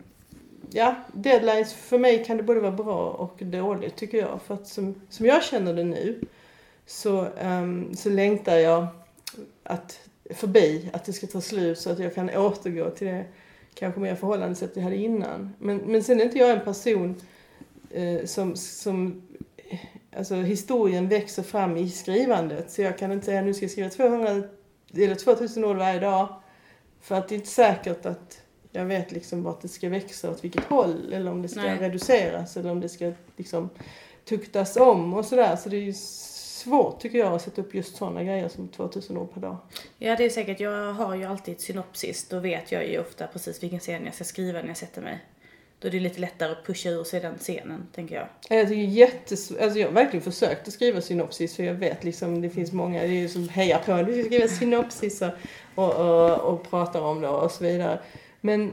ja, 0.70 0.94
deadlines 1.12 1.74
för 1.74 1.98
mig 1.98 2.24
kan 2.24 2.36
det 2.36 2.42
både 2.42 2.60
vara 2.60 2.72
bra 2.72 3.10
och 3.10 3.36
dåligt 3.38 3.96
tycker 3.96 4.18
jag. 4.18 4.40
För 4.42 4.54
att 4.54 4.68
som, 4.68 4.94
som 5.08 5.26
jag 5.26 5.44
känner 5.44 5.74
det 5.74 5.84
nu 5.84 6.20
så, 6.86 7.26
ehm, 7.40 7.94
så 7.94 8.10
längtar 8.10 8.56
jag 8.56 8.86
att, 9.62 10.08
förbi 10.30 10.90
att 10.92 11.04
det 11.04 11.12
ska 11.12 11.26
ta 11.26 11.40
slut 11.40 11.78
så 11.78 11.90
att 11.90 11.98
jag 11.98 12.14
kan 12.14 12.30
återgå 12.30 12.90
till 12.90 13.06
det 13.06 13.24
kanske 13.74 14.00
mer 14.00 14.14
förhållandesätt 14.14 14.76
jag 14.76 14.82
hade 14.82 14.96
innan. 14.96 15.54
Men, 15.58 15.76
men 15.76 16.02
sen 16.02 16.20
är 16.20 16.24
inte 16.24 16.38
jag 16.38 16.50
en 16.50 16.64
person 16.64 17.20
eh, 17.90 18.24
som, 18.24 18.56
som 18.56 19.22
alltså 20.16 20.34
historien 20.34 21.08
växer 21.08 21.42
fram 21.42 21.76
i 21.76 21.90
skrivandet. 21.90 22.70
Så 22.70 22.82
jag 22.82 22.98
kan 22.98 23.12
inte 23.12 23.26
säga 23.26 23.42
nu 23.42 23.54
ska 23.54 23.64
jag 23.64 23.70
skriva 23.70 23.90
200 23.90 24.42
eller 24.94 25.14
2000 25.14 25.64
ord 25.64 25.76
varje 25.76 26.00
dag. 26.00 26.28
För 27.00 27.14
att 27.14 27.28
det 27.28 27.34
är 27.34 27.36
inte 27.36 27.48
säkert 27.48 28.06
att 28.06 28.42
jag 28.70 28.84
vet 28.84 29.12
liksom 29.12 29.42
vart 29.42 29.62
det 29.62 29.68
ska 29.68 29.88
växa 29.88 30.30
åt 30.30 30.44
vilket 30.44 30.64
håll. 30.64 31.12
Eller 31.12 31.30
om 31.30 31.42
det 31.42 31.48
ska 31.48 31.60
Nej. 31.60 31.78
reduceras 31.78 32.56
eller 32.56 32.70
om 32.70 32.80
det 32.80 32.88
ska 32.88 33.12
liksom 33.36 33.68
tuktas 34.24 34.76
om 34.76 35.14
och 35.14 35.24
sådär. 35.24 35.56
Så 35.56 35.68
det 35.68 35.76
är 35.76 35.80
svårt 36.62 37.00
tycker 37.00 37.18
jag 37.18 37.32
att 37.32 37.42
sätta 37.42 37.60
upp 37.60 37.74
just 37.74 37.96
sådana 37.96 38.24
grejer 38.24 38.48
som 38.48 38.68
2000 38.68 39.16
ord 39.16 39.34
per 39.34 39.40
dag. 39.40 39.56
Ja, 39.98 40.16
det 40.16 40.24
är 40.24 40.30
säkert. 40.30 40.60
Jag 40.60 40.92
har 40.92 41.14
ju 41.14 41.24
alltid 41.24 41.54
ett 41.54 41.60
synopsis. 41.60 42.28
Då 42.28 42.38
vet 42.38 42.72
jag 42.72 42.88
ju 42.88 43.00
ofta 43.00 43.26
precis 43.26 43.62
vilken 43.62 43.80
scen 43.80 44.04
jag 44.04 44.14
ska 44.14 44.24
skriva 44.24 44.60
när 44.60 44.68
jag 44.68 44.76
sätter 44.76 45.02
mig. 45.02 45.18
Då 45.78 45.88
är 45.88 45.92
det 45.92 46.00
lite 46.00 46.20
lättare 46.20 46.52
att 46.52 46.66
pusha 46.66 46.88
ur 46.90 47.04
sig 47.04 47.20
den 47.20 47.38
scenen, 47.38 47.86
tänker 47.94 48.14
jag. 48.14 48.26
Jag 48.48 48.68
tycker 48.68 48.82
jättes... 48.82 49.50
Alltså 49.50 49.78
jag 49.78 49.86
har 49.86 49.94
verkligen 49.94 50.24
försökt 50.24 50.68
att 50.68 50.74
skriva 50.74 51.00
synopsis 51.00 51.56
för 51.56 51.62
jag 51.62 51.74
vet 51.74 52.04
liksom 52.04 52.40
det 52.40 52.50
finns 52.50 52.72
många 52.72 53.02
det 53.02 53.24
är 53.24 53.28
som 53.28 53.48
hejar 53.48 53.78
på. 53.78 54.02
Du 54.02 54.12
ska 54.12 54.24
skriva 54.24 54.48
synopsis 54.48 55.22
och, 55.22 55.30
och, 55.74 55.94
och, 55.94 56.40
och 56.40 56.70
pratar 56.70 57.00
om 57.00 57.20
det 57.20 57.28
och 57.28 57.50
så 57.50 57.64
vidare. 57.64 57.98
Men 58.40 58.72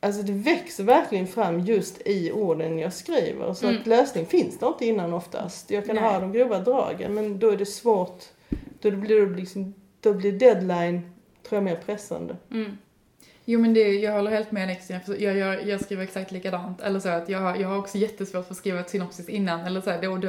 alltså 0.00 0.22
det 0.22 0.32
växer 0.32 0.84
verkligen 0.84 1.26
fram 1.26 1.60
just 1.60 2.00
i 2.06 2.32
orden 2.32 2.78
jag 2.78 2.92
skriver. 2.92 3.54
Så 3.54 3.68
att 3.68 3.86
lösning 3.86 4.26
finns 4.26 4.58
det 4.58 4.66
inte 4.66 4.86
innan 4.86 5.12
oftast. 5.12 5.70
Jag 5.70 5.86
kan 5.86 5.96
Nej. 5.96 6.04
ha 6.04 6.20
de 6.20 6.32
grova 6.32 6.58
dragen 6.58 7.14
men 7.14 7.38
då 7.38 7.50
är 7.50 7.56
det 7.56 7.66
svårt. 7.66 8.24
Då 8.80 8.90
blir 8.90 9.26
det 9.26 9.36
liksom, 9.36 9.74
då 10.00 10.14
blir 10.14 10.32
deadline 10.32 11.12
tror 11.48 11.56
jag 11.56 11.64
mer 11.64 11.76
pressande. 11.86 12.36
Mm. 12.50 12.78
Jo 13.44 13.60
men 13.60 13.74
det, 13.74 13.92
jag 13.92 14.12
håller 14.12 14.30
helt 14.30 14.52
med 14.52 14.62
Alex, 14.62 14.90
jag, 14.90 15.36
jag, 15.36 15.68
jag, 15.68 15.80
skriver 15.80 16.02
exakt 16.02 16.32
likadant. 16.32 16.80
Eller 16.80 17.00
så 17.00 17.08
att 17.08 17.28
jag, 17.28 17.60
jag 17.60 17.68
har 17.68 17.78
också 17.78 17.98
jättesvårt 17.98 18.44
för 18.44 18.52
att 18.52 18.58
skriva 18.58 18.80
ett 18.80 18.90
synopsis 18.90 19.28
innan. 19.28 19.60
Eller 19.60 19.80
så 19.80 19.90
här, 19.90 20.00
det, 20.00 20.08
och 20.08 20.20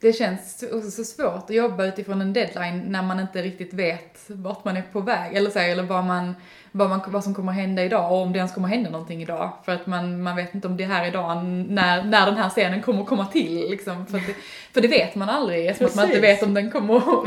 det, 0.00 0.12
känns 0.12 0.58
så, 0.58 0.90
så 0.90 1.04
svårt 1.04 1.44
att 1.44 1.50
jobba 1.50 1.86
utifrån 1.86 2.20
en 2.20 2.32
deadline 2.32 2.84
när 2.88 3.02
man 3.02 3.20
inte 3.20 3.42
riktigt 3.42 3.74
vet 3.74 4.24
vart 4.28 4.64
man 4.64 4.76
är 4.76 4.82
på 4.92 5.00
väg. 5.00 5.36
Eller, 5.36 5.50
så 5.50 5.58
här, 5.58 5.68
eller 5.68 5.82
vad, 5.82 6.04
man, 6.04 6.34
vad, 6.72 6.88
man, 6.88 7.00
vad 7.06 7.24
som 7.24 7.34
kommer 7.34 7.52
hända 7.52 7.84
idag 7.84 8.12
och 8.12 8.18
om 8.18 8.32
det 8.32 8.38
ens 8.38 8.52
kommer 8.52 8.68
hända 8.68 8.90
någonting 8.90 9.22
idag. 9.22 9.52
För 9.64 9.72
att 9.72 9.86
man, 9.86 10.22
man 10.22 10.36
vet 10.36 10.54
inte 10.54 10.68
om 10.68 10.76
det 10.76 10.84
är 10.84 10.88
här 10.88 11.06
idag 11.06 11.44
när, 11.44 12.04
när 12.04 12.26
den 12.26 12.36
här 12.36 12.48
scenen 12.48 12.82
kommer 12.82 13.04
komma 13.04 13.26
till. 13.26 13.70
Liksom. 13.70 14.06
För, 14.06 14.18
det, 14.18 14.34
för 14.72 14.80
det 14.80 14.88
vet 14.88 15.14
man 15.14 15.28
aldrig 15.28 15.66
eftersom 15.66 15.86
att 15.86 15.96
man 15.96 16.06
inte 16.06 16.20
vet 16.20 16.42
om 16.42 16.54
den 16.54 16.70
kommer, 16.70 17.18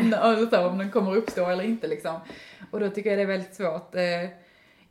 om 0.67 0.77
den 0.77 0.91
kommer 0.91 1.15
uppstå 1.15 1.49
eller 1.49 1.63
inte. 1.63 1.87
Liksom. 1.87 2.15
Och 2.71 2.79
då 2.79 2.89
tycker 2.89 3.09
jag 3.09 3.19
det 3.19 3.23
är 3.23 3.27
väldigt 3.27 3.55
svårt. 3.55 3.95
Eh, 3.95 4.29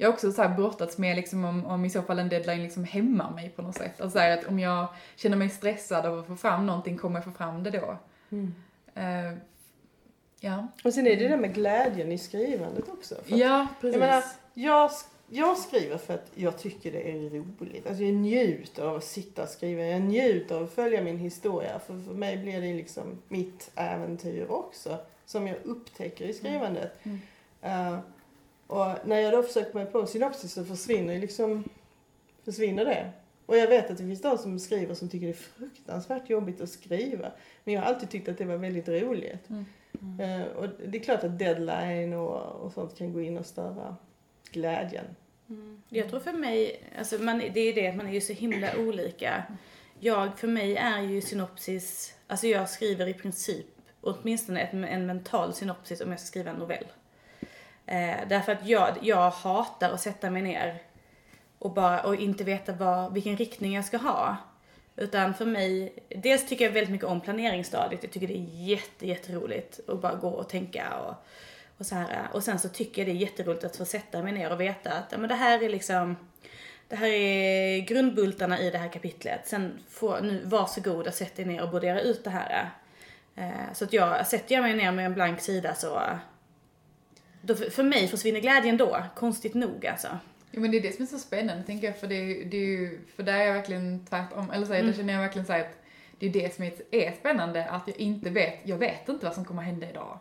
jag 0.01 0.09
har 0.09 0.13
också 0.13 0.33
så 0.33 0.43
här 0.43 0.57
brottats 0.57 0.99
med 0.99 1.17
liksom 1.17 1.45
om, 1.45 1.67
om 1.67 1.85
i 1.85 1.91
så 1.91 2.03
fall 2.03 2.19
en 2.19 2.29
deadline 2.29 2.63
liksom 2.63 2.85
hämmar 2.85 3.31
mig 3.31 3.49
på 3.49 3.63
något 3.63 3.75
sätt. 3.75 4.01
Alltså 4.01 4.19
här 4.19 4.39
att 4.39 4.45
om 4.45 4.59
jag 4.59 4.89
känner 5.17 5.37
mig 5.37 5.49
stressad 5.49 6.07
av 6.07 6.19
att 6.19 6.27
få 6.27 6.37
fram 6.37 6.67
någonting, 6.67 6.99
kommer 6.99 7.17
jag 7.17 7.25
få 7.25 7.31
fram 7.31 7.63
det 7.63 7.71
då? 7.71 7.97
Eh, 8.95 9.33
ja. 10.41 10.69
Och 10.85 10.95
sen 10.95 11.07
är 11.07 11.17
det 11.17 11.29
det 11.29 11.37
med 11.37 11.55
glädjen 11.55 12.13
i 12.13 12.19
skrivandet 12.19 12.89
också. 12.89 13.15
Ja, 13.27 13.67
precis. 13.81 14.01
Jag 14.01 14.09
menar, 14.09 14.25
jag, 14.55 14.91
jag 15.29 15.59
skriver 15.59 15.99
för 15.99 16.15
att 16.15 16.31
jag 16.35 16.59
tycker 16.59 16.93
det 16.93 17.11
är 17.11 17.31
roligt. 17.31 17.87
Alltså 17.87 18.03
jag 18.03 18.15
njuter 18.15 18.83
av 18.83 18.97
att 18.97 19.05
sitta 19.05 19.43
och 19.43 19.49
skriva. 19.49 19.83
Jag 19.83 20.03
njuter 20.03 20.57
av 20.57 20.63
att 20.63 20.73
följa 20.73 21.03
min 21.03 21.19
historia. 21.19 21.79
För, 21.79 22.01
för 22.01 22.15
mig 22.15 22.37
blir 22.37 22.61
det 22.61 22.75
liksom 22.75 23.19
mitt 23.29 23.71
äventyr 23.75 24.47
också. 24.51 24.99
Som 25.27 25.47
jag 25.47 25.57
upptäcker 25.65 26.25
i 26.25 26.33
skrivandet. 26.33 26.93
Mm. 27.03 27.21
Eh, 27.63 27.99
och 28.69 28.87
när 29.05 29.19
jag 29.19 29.33
då 29.33 29.43
försöker 29.43 29.75
mig 29.75 29.87
på 29.87 30.01
en 30.01 30.07
synopsis 30.07 30.53
så 30.53 30.65
försvinner 30.65 31.15
ju 31.15 31.21
liksom 31.21 31.65
försvinner 32.45 32.85
det. 32.85 33.11
Och 33.47 33.57
jag 33.57 33.69
vet 33.69 33.91
att 33.91 33.99
det 33.99 34.05
finns 34.05 34.23
de 34.23 34.39
som 34.39 34.59
skriver 34.59 34.95
som 34.95 35.09
tycker 35.09 35.27
det 35.27 35.33
är 35.33 35.37
fruktansvärt 35.37 36.31
jobbigt 36.31 36.61
att 36.61 36.71
skriva. 36.71 37.33
Men 37.65 37.75
jag 37.75 37.83
har 37.83 37.89
alltid 37.89 38.11
tyckt 38.11 38.29
att 38.29 38.39
det 38.39 38.45
var 38.45 38.57
väldigt 38.57 38.89
roligt. 38.89 39.49
Mm. 39.51 40.21
Eh, 40.21 40.47
och 40.47 40.69
det 40.87 40.99
är 40.99 41.03
klart 41.03 41.25
att 41.25 41.39
deadline 41.39 42.13
och, 42.13 42.65
och 42.65 42.73
sånt 42.73 42.99
kan 42.99 43.13
gå 43.13 43.21
in 43.21 43.39
och 43.39 43.47
störa 43.47 43.97
glädjen. 44.53 45.05
Jag 45.89 46.09
tror 46.09 46.21
för 46.21 46.33
mig, 46.33 46.83
alltså 46.99 47.19
man, 47.19 47.39
det 47.39 47.61
är 47.61 47.75
det 47.75 47.89
att 47.89 47.97
man 47.97 48.07
är 48.07 48.13
ju 48.13 48.21
så 48.21 48.33
himla 48.33 48.77
olika. 48.79 49.45
Jag, 50.01 50.39
för 50.39 50.49
mig 50.49 50.77
är 50.77 51.03
ju 51.03 51.21
synopsis, 51.21 52.15
alltså 52.27 52.47
jag 52.47 52.71
skriver 52.71 53.07
i 53.07 53.15
princip 53.15 53.67
åtminstone 54.01 54.61
ett, 54.61 54.73
en 54.73 55.07
mental 55.07 55.55
synopsis 55.55 56.01
om 56.01 56.11
jag 56.11 56.21
ska 56.21 56.27
skriva 56.27 56.51
en 56.51 56.57
novell. 56.57 56.87
Eh, 57.91 58.29
därför 58.29 58.53
att 58.53 58.67
jag, 58.67 58.99
jag 59.03 59.31
hatar 59.31 59.91
att 59.91 60.01
sätta 60.01 60.31
mig 60.31 60.43
ner 60.43 60.83
och, 61.59 61.73
bara, 61.73 62.03
och 62.03 62.15
inte 62.17 62.45
veta 62.45 62.73
vad, 62.73 63.13
vilken 63.13 63.37
riktning 63.37 63.75
jag 63.75 63.85
ska 63.85 63.97
ha. 63.97 64.37
Utan 64.97 65.35
för 65.35 65.47
mig, 65.47 65.95
dels 66.09 66.49
tycker 66.49 66.65
jag 66.65 66.73
väldigt 66.73 66.93
mycket 66.93 67.07
om 67.07 67.21
planeringsstadiet. 67.21 68.03
Jag 68.03 68.13
tycker 68.13 68.29
det 68.29 68.39
är 68.39 68.69
jätte, 68.69 69.07
jätteroligt 69.07 69.81
att 69.89 70.01
bara 70.01 70.15
gå 70.15 70.29
och 70.29 70.49
tänka 70.49 70.99
och, 70.99 71.15
och 71.79 71.87
så 71.87 71.95
här. 71.95 72.29
Och 72.33 72.45
sen 72.45 72.59
så 72.59 72.69
tycker 72.69 73.03
jag 73.03 73.09
det 73.09 73.19
är 73.19 73.23
jätteroligt 73.23 73.65
att 73.65 73.77
få 73.77 73.85
sätta 73.85 74.23
mig 74.23 74.33
ner 74.33 74.53
och 74.53 74.61
veta 74.61 74.93
att 74.93 75.13
ja, 75.13 75.19
men 75.19 75.29
det 75.29 75.35
här 75.35 75.63
är 75.63 75.69
liksom 75.69 76.17
det 76.89 76.97
här 76.97 77.09
är 77.09 77.79
grundbultarna 77.79 78.61
i 78.61 78.71
det 78.71 78.79
här 78.79 78.89
kapitlet. 78.89 79.41
Sen 79.49 79.79
får 79.89 80.21
nu 80.21 80.43
varsågod 80.45 81.07
och 81.07 81.15
sätt 81.15 81.37
dig 81.37 81.45
ner 81.45 81.63
och 81.63 81.71
brodera 81.71 82.01
ut 82.01 82.25
det 82.25 82.31
här. 82.31 82.71
Eh, 83.37 83.73
så 83.75 83.85
att 83.85 83.93
jag, 83.93 84.27
sätter 84.27 84.55
jag 84.55 84.63
mig 84.63 84.75
ner 84.77 84.93
med 84.93 85.07
en 85.07 85.15
blank 85.15 85.41
sida 85.41 85.75
så 85.75 86.01
då, 87.43 87.55
för 87.55 87.83
mig 87.83 88.09
försvinner 88.09 88.41
glädjen 88.41 88.77
då, 88.77 89.03
konstigt 89.17 89.55
nog 89.55 89.87
alltså. 89.87 90.09
Jo 90.51 90.61
men 90.61 90.71
det 90.71 90.77
är 90.79 90.83
det 90.83 90.93
som 90.97 91.03
är 91.03 91.07
så 91.07 91.19
spännande 91.19 91.63
tänker 91.65 91.87
jag, 91.87 91.97
för 91.99 92.07
det, 92.07 92.45
det 92.45 92.57
är 92.57 92.67
ju, 92.67 92.99
för 93.17 93.23
där 93.23 93.33
är 93.39 93.45
jag 93.47 93.55
verkligen 93.55 94.07
tvärtom, 94.07 94.51
eller 94.51 94.67
så 94.67 94.73
här, 94.73 94.83
där 94.83 94.93
känner 94.93 95.13
jag 95.13 95.21
verkligen 95.21 95.47
så 95.47 95.53
här 95.53 95.61
att 95.61 95.83
det 96.19 96.27
är 96.27 96.31
det 96.31 96.55
som 96.55 96.65
är, 96.65 96.73
är 96.91 97.13
spännande, 97.13 97.65
att 97.65 97.83
jag 97.87 97.97
inte 97.97 98.31
vet, 98.31 98.55
jag 98.65 98.77
vet 98.79 99.09
inte 99.09 99.27
vad 99.27 99.35
som 99.35 99.45
kommer 99.45 99.63
hända 99.63 99.91
idag. 99.91 100.19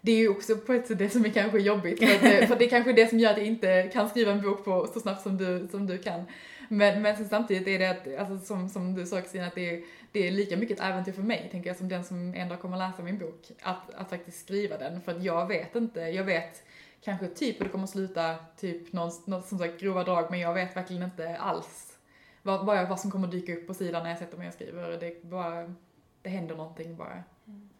Det 0.00 0.12
är 0.12 0.16
ju 0.16 0.28
också 0.28 0.56
på 0.56 0.72
ett 0.72 0.86
sätt 0.86 0.98
det 0.98 1.10
som 1.10 1.24
är 1.24 1.28
kanske 1.28 1.58
jobbigt, 1.58 1.98
för, 1.98 2.14
att, 2.14 2.22
det- 2.22 2.46
för 2.46 2.56
det 2.56 2.64
är 2.64 2.68
kanske 2.70 2.92
det 2.92 3.06
som 3.08 3.18
gör 3.18 3.30
att 3.30 3.38
jag 3.38 3.46
inte 3.46 3.90
kan 3.92 4.08
skriva 4.08 4.32
en 4.32 4.42
bok 4.42 4.64
på 4.64 4.86
så 4.94 5.00
snabbt 5.00 5.22
som 5.22 5.36
du, 5.36 5.68
som 5.70 5.86
du 5.86 5.98
kan. 5.98 6.24
Men, 6.72 7.02
men 7.02 7.16
sen 7.16 7.28
samtidigt 7.28 7.68
är 7.68 7.78
det 7.78 7.86
att, 7.90 8.28
alltså, 8.28 8.46
som, 8.46 8.68
som 8.68 8.94
du 8.94 9.06
sa 9.06 9.20
Kristina, 9.20 9.46
att 9.46 9.54
det 9.54 9.70
är, 9.74 9.82
det 10.12 10.26
är 10.28 10.30
lika 10.30 10.56
mycket 10.56 10.78
ett 10.80 10.84
äventyr 10.86 11.12
för 11.12 11.22
mig, 11.22 11.48
tänker 11.50 11.70
jag, 11.70 11.76
som 11.76 11.88
den 11.88 12.04
som 12.04 12.34
en 12.34 12.48
dag 12.48 12.60
kommer 12.60 12.76
läsa 12.76 13.02
min 13.02 13.18
bok, 13.18 13.50
att, 13.62 13.94
att 13.94 14.10
faktiskt 14.10 14.40
skriva 14.40 14.78
den. 14.78 15.00
För 15.00 15.12
att 15.12 15.24
jag 15.24 15.46
vet 15.46 15.76
inte, 15.76 16.00
jag 16.00 16.24
vet 16.24 16.62
kanske 17.00 17.26
typ 17.26 17.60
hur 17.60 17.64
det 17.64 17.70
kommer 17.70 17.84
att 17.84 17.90
sluta, 17.90 18.34
typ 18.56 18.92
någon, 18.92 19.10
någon 19.24 19.42
som 19.42 19.58
sagt 19.58 19.80
grova 19.80 20.04
drag, 20.04 20.30
men 20.30 20.40
jag 20.40 20.54
vet 20.54 20.76
verkligen 20.76 21.02
inte 21.02 21.36
alls 21.36 21.96
vad, 22.42 22.66
vad, 22.66 22.76
jag, 22.78 22.86
vad 22.86 23.00
som 23.00 23.10
kommer 23.10 23.26
att 23.26 23.32
dyka 23.32 23.54
upp 23.56 23.66
på 23.66 23.74
sidan 23.74 24.02
när 24.02 24.10
jag 24.10 24.18
sätter 24.18 24.38
mig 24.38 24.48
och 24.48 24.54
skriver. 24.54 24.90
Det, 25.00 25.22
bara, 25.24 25.74
det 26.22 26.30
händer 26.30 26.56
någonting 26.56 26.96
bara. 26.96 27.22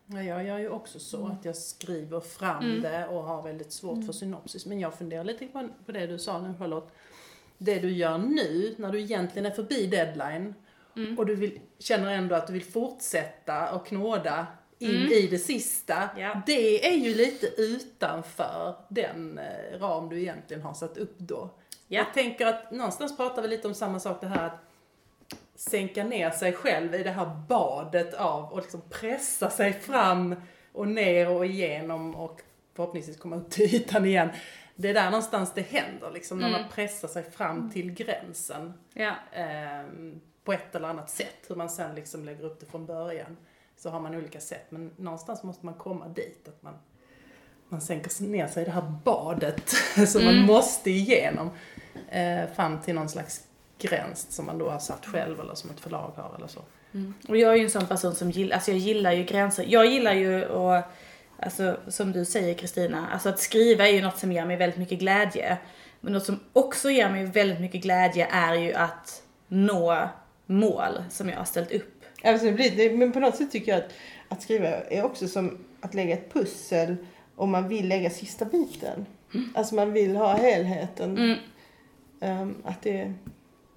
Ja, 0.07 0.23
jag 0.23 0.45
gör 0.45 0.59
ju 0.59 0.69
också 0.69 0.99
så 0.99 1.19
Mm. 1.19 1.31
att 1.31 1.45
jag 1.45 1.57
skriver 1.57 2.21
fram 2.21 2.65
Mm. 2.65 2.83
det 2.83 3.07
och 3.07 3.23
har 3.23 3.43
väldigt 3.43 3.73
svårt 3.73 4.05
för 4.07 4.13
synopsis. 4.13 4.67
Men 4.67 4.81
jag 4.81 4.95
funderar 4.95 5.25
lite 5.25 5.47
på, 5.47 5.69
på 5.87 5.93
det 5.93 6.07
du 6.07 6.19
sa 6.19 6.41
nu 6.41 6.55
Charlotte. 6.59 6.93
Det 7.63 7.79
du 7.79 7.91
gör 7.93 8.19
nu, 8.19 8.75
när 8.79 8.93
du 8.93 9.01
egentligen 9.01 9.47
är 9.47 9.51
förbi 9.51 9.87
deadline 9.87 10.55
Mm. 10.97 11.19
och 11.19 11.27
du 11.27 11.35
vill, 11.35 11.61
känner 11.79 12.13
ändå 12.15 12.35
att 12.35 12.47
du 12.47 12.53
vill 12.53 12.65
fortsätta 12.65 13.73
och 13.75 13.87
knåda 13.87 14.47
in 14.79 14.97
Mm. 14.97 15.13
i 15.13 15.27
det 15.27 15.39
sista. 15.39 16.09
Ja. 16.19 16.43
Det 16.47 16.87
är 16.89 16.97
ju 16.97 17.15
lite 17.15 17.47
utanför 17.47 18.75
den 18.89 19.39
eh, 19.39 19.79
ram 19.81 20.09
du 20.09 20.21
egentligen 20.21 20.63
har 20.63 20.75
satt 20.75 20.97
upp 20.97 21.19
då. 21.19 21.51
Ja. 21.89 21.99
Jag 21.99 22.15
tänker 22.15 22.47
att 22.47 22.71
någonstans 22.71 23.17
pratar 23.17 23.43
vi 23.43 23.49
lite 23.49 23.69
om 23.69 23.75
samma 23.75 24.01
sak 24.01 24.21
det 24.21 24.27
här 24.27 24.47
att 24.47 24.59
sänka 25.55 26.05
ner 26.05 26.31
sig 26.31 26.53
själv 26.53 26.95
i 26.95 27.03
det 27.03 27.11
här 27.11 27.31
badet 27.49 28.15
av 28.15 28.53
och 28.53 28.59
liksom 28.59 28.81
pressa 28.91 29.51
sig 29.51 29.73
fram 29.73 30.35
och 30.73 30.89
ner 30.89 31.31
och 31.31 31.47
igenom 31.47 32.15
och 32.15 32.41
förhoppningsvis 32.77 33.17
komma 33.17 33.37
upp 33.37 33.51
till 33.51 33.75
ytan 33.75 34.05
igen. 34.05 34.29
Det 34.77 34.89
är 34.89 34.95
där 34.95 35.11
någonstans 35.11 35.53
det 35.55 35.63
händer 35.63 36.11
liksom, 36.11 36.39
när 36.39 36.51
man 36.51 36.65
pressar 36.71 37.09
sig 37.09 37.31
fram 37.31 37.71
till 37.71 37.91
gränsen 37.93 38.73
Ja. 38.95 39.13
ehm, 39.33 40.21
på 40.45 40.53
ett 40.53 40.75
eller 40.75 40.89
annat 40.89 41.11
sätt. 41.11 41.37
Hur 41.49 41.57
man 41.57 41.69
sen 41.71 41.95
liksom 41.95 42.25
lägger 42.25 42.45
upp 42.45 42.61
det 42.61 42.67
från 42.67 42.87
början. 42.87 43.37
Så 43.77 43.91
har 43.91 44.01
man 44.01 44.15
olika 44.15 44.41
sätt, 44.41 44.67
men 44.71 44.91
någonstans 44.97 45.43
måste 45.43 45.67
man 45.67 45.75
komma 45.75 46.09
dit. 46.09 46.49
Att 46.49 46.63
man, 46.63 46.75
man 47.69 47.81
sänker 47.81 48.23
ner 48.23 48.47
sig 48.47 48.63
i 48.63 48.67
det 48.67 48.73
här 48.73 48.93
badet 49.05 49.69
som 50.09 50.25
man 50.25 50.43
måste 50.43 50.91
igenom. 50.91 51.51
Eh, 52.11 52.47
fram 52.55 52.81
till 52.81 52.95
någon 52.95 53.09
slags 53.09 53.47
gräns 53.79 54.27
som 54.31 54.47
man 54.47 54.59
då 54.59 54.71
har 54.71 54.79
satt 54.79 55.07
själv 55.07 55.41
eller 55.41 55.55
som 55.55 55.71
ett 55.71 55.81
förlag 55.81 56.13
har 56.17 56.35
eller 56.37 56.47
så. 56.47 56.61
Och 57.29 57.37
jag 57.37 57.53
är 57.53 57.57
ju 57.57 57.65
en 57.65 57.71
sån 57.71 57.87
person 57.87 58.15
som 58.15 58.31
gillar, 58.31 58.55
alltså 58.57 58.71
jag 58.71 58.79
gillar 58.79 59.13
ju 59.13 59.25
gränser. 59.25 59.65
Jag 59.69 59.87
gillar 59.87 60.13
ju 60.15 60.45
att, 60.45 60.85
alltså 61.43 61.77
som 61.89 62.13
du 62.13 62.25
säger 62.25 62.55
Kristina, 62.55 63.09
alltså 63.13 63.29
att 63.29 63.39
skriva 63.39 63.89
är 63.89 63.93
ju 63.93 64.03
något 64.03 64.19
som 64.19 64.33
ger 64.33 64.45
mig 64.45 64.57
väldigt 64.57 64.79
mycket 64.79 64.99
glädje. 64.99 65.59
Men 66.01 66.13
något 66.13 66.25
som 66.25 66.41
också 66.53 66.91
ger 66.91 67.11
mig 67.11 67.25
väldigt 67.25 67.61
mycket 67.61 67.83
glädje 67.83 68.27
är 68.31 68.55
ju 68.55 68.75
att 68.75 69.23
nå 69.49 70.09
mål 70.47 71.03
som 71.11 71.29
jag 71.29 71.37
har 71.37 71.45
ställt 71.45 71.73
upp. 71.73 72.05
Alltså 72.23 72.47
det 72.47 72.53
blir, 72.53 72.71
det, 72.77 72.97
men 72.97 73.13
på 73.13 73.21
något 73.21 73.37
sätt 73.37 73.53
tycker 73.53 73.73
jag 73.73 73.79
att, 73.79 73.93
att 74.29 74.43
skriva 74.43 74.69
är 74.69 75.05
också 75.05 75.29
som 75.29 75.59
att 75.81 75.95
lägga 75.95 76.15
ett 76.15 76.33
pussel 76.33 76.97
om 77.37 77.51
man 77.51 77.69
vill 77.69 77.89
lägga 77.89 78.11
sista 78.11 78.45
biten. 78.45 79.07
Alltså 79.55 79.75
man 79.75 79.93
vill 79.93 80.17
ha 80.17 80.37
helheten. 80.37 81.19
Mm. 81.19 81.39
Ehm, 82.21 82.55
att 82.65 82.83
det, 82.83 83.13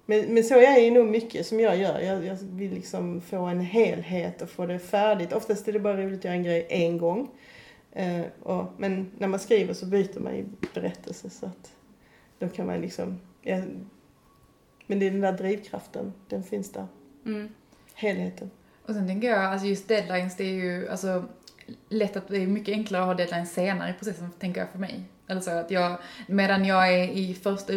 men, 0.06 0.34
men 0.34 0.44
så 0.44 0.54
är 0.54 0.80
det 0.80 0.90
nog 0.90 1.06
mycket 1.06 1.46
som 1.46 1.60
jag 1.60 1.76
gör. 1.76 2.00
Jag, 2.00 2.24
jag 2.24 2.36
vill 2.40 2.74
liksom 2.74 3.20
få 3.20 3.36
en 3.36 3.60
helhet 3.60 4.42
och 4.42 4.50
få 4.50 4.66
det 4.66 4.78
färdigt. 4.78 5.32
Oftast 5.32 5.68
är 5.68 5.72
det 5.72 5.80
bara 5.80 5.96
roligt 5.96 6.18
att 6.18 6.24
göra 6.24 6.34
en 6.34 6.42
grej 6.42 6.66
en 6.68 6.98
gång. 6.98 7.28
Eh, 7.94 8.24
och, 8.42 8.72
men 8.76 9.10
när 9.18 9.28
man 9.28 9.40
skriver 9.40 9.74
så 9.74 9.86
byter 9.86 10.20
man 10.20 10.36
ju 10.36 10.46
berättelse 10.74 11.30
så 11.30 11.46
att 11.46 11.72
då 12.38 12.48
kan 12.48 12.66
man 12.66 12.80
liksom, 12.80 13.20
ja, 13.42 13.62
men 14.86 14.98
det 14.98 15.06
är 15.06 15.10
den 15.10 15.20
där 15.20 15.32
drivkraften, 15.32 16.12
den 16.28 16.42
finns 16.42 16.72
där. 16.72 16.86
Mm. 17.26 17.48
Helheten. 17.94 18.50
Och 18.86 18.94
sen 18.94 19.06
tänker 19.06 19.28
jag, 19.28 19.44
alltså 19.44 19.66
just 19.66 19.88
deadlines, 19.88 20.36
det 20.36 20.44
är 20.44 20.54
ju 20.54 20.88
alltså 20.88 21.24
lätt 21.88 22.16
att 22.16 22.28
det 22.28 22.36
är 22.36 22.46
mycket 22.46 22.72
enklare 22.72 23.02
att 23.02 23.06
ha 23.06 23.14
deadlines 23.14 23.52
senare 23.52 23.90
i 23.90 23.92
processen, 23.92 24.30
tänker 24.38 24.60
jag 24.60 24.70
för 24.70 24.78
mig. 24.78 25.04
Alltså 25.26 25.50
att 25.50 25.70
jag, 25.70 25.98
medan 26.26 26.64
jag 26.64 26.94
är 26.94 27.08
i 27.08 27.34
första 27.34 27.72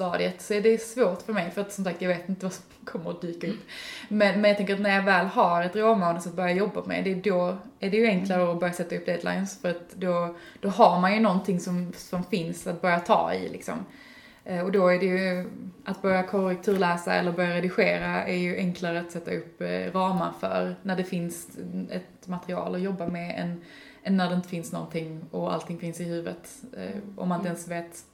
utkaststadiet 0.00 0.40
så 0.40 0.54
är 0.54 0.60
det 0.60 0.82
svårt 0.82 1.22
för 1.22 1.32
mig 1.32 1.50
för 1.50 1.60
att 1.60 1.72
som 1.72 1.84
sagt 1.84 2.02
jag 2.02 2.08
vet 2.08 2.28
inte 2.28 2.46
vad 2.46 2.52
som 2.52 2.64
kommer 2.84 3.10
att 3.10 3.20
dyka 3.20 3.46
upp. 3.46 3.60
Men, 4.08 4.40
men 4.40 4.48
jag 4.48 4.56
tänker 4.56 4.74
att 4.74 4.80
när 4.80 4.94
jag 4.96 5.02
väl 5.02 5.26
har 5.26 5.62
ett 5.62 5.76
råmanus 5.76 6.26
att 6.26 6.34
börja 6.34 6.54
jobba 6.54 6.84
med, 6.84 7.04
det 7.04 7.10
är 7.12 7.22
då 7.22 7.56
är 7.80 7.90
det 7.90 7.96
ju 7.96 8.06
enklare 8.06 8.52
att 8.52 8.60
börja 8.60 8.72
sätta 8.72 8.96
upp 8.96 9.06
deadlines 9.06 9.60
för 9.60 9.70
att 9.70 9.90
då, 9.94 10.36
då 10.60 10.68
har 10.68 11.00
man 11.00 11.14
ju 11.14 11.20
någonting 11.20 11.60
som, 11.60 11.92
som 11.96 12.24
finns 12.24 12.66
att 12.66 12.80
börja 12.80 13.00
ta 13.00 13.34
i 13.34 13.48
liksom. 13.48 13.86
Eh, 14.44 14.60
Och 14.64 14.72
då 14.72 14.88
är 14.88 14.98
det 14.98 15.06
ju, 15.06 15.50
att 15.84 16.02
börja 16.02 16.22
korrekturläsa 16.22 17.14
eller 17.14 17.32
börja 17.32 17.54
redigera 17.54 18.24
är 18.26 18.36
ju 18.36 18.56
enklare 18.56 19.00
att 19.00 19.10
sätta 19.12 19.30
upp 19.30 19.60
eh, 19.60 19.92
ramar 19.92 20.32
för 20.40 20.76
när 20.82 20.96
det 20.96 21.04
finns 21.04 21.48
ett 21.90 22.28
material 22.28 22.74
att 22.74 22.80
jobba 22.80 23.06
med 23.06 23.34
än, 23.40 23.64
än 24.02 24.16
när 24.16 24.28
det 24.28 24.34
inte 24.34 24.48
finns 24.48 24.72
någonting 24.72 25.24
och 25.30 25.52
allting 25.52 25.78
finns 25.78 26.00
i 26.00 26.04
huvudet. 26.04 26.48
eh, 26.76 26.96
Om 27.16 27.28
man 27.28 27.38
inte 27.38 27.48
ens 27.48 27.68
vet 27.68 28.04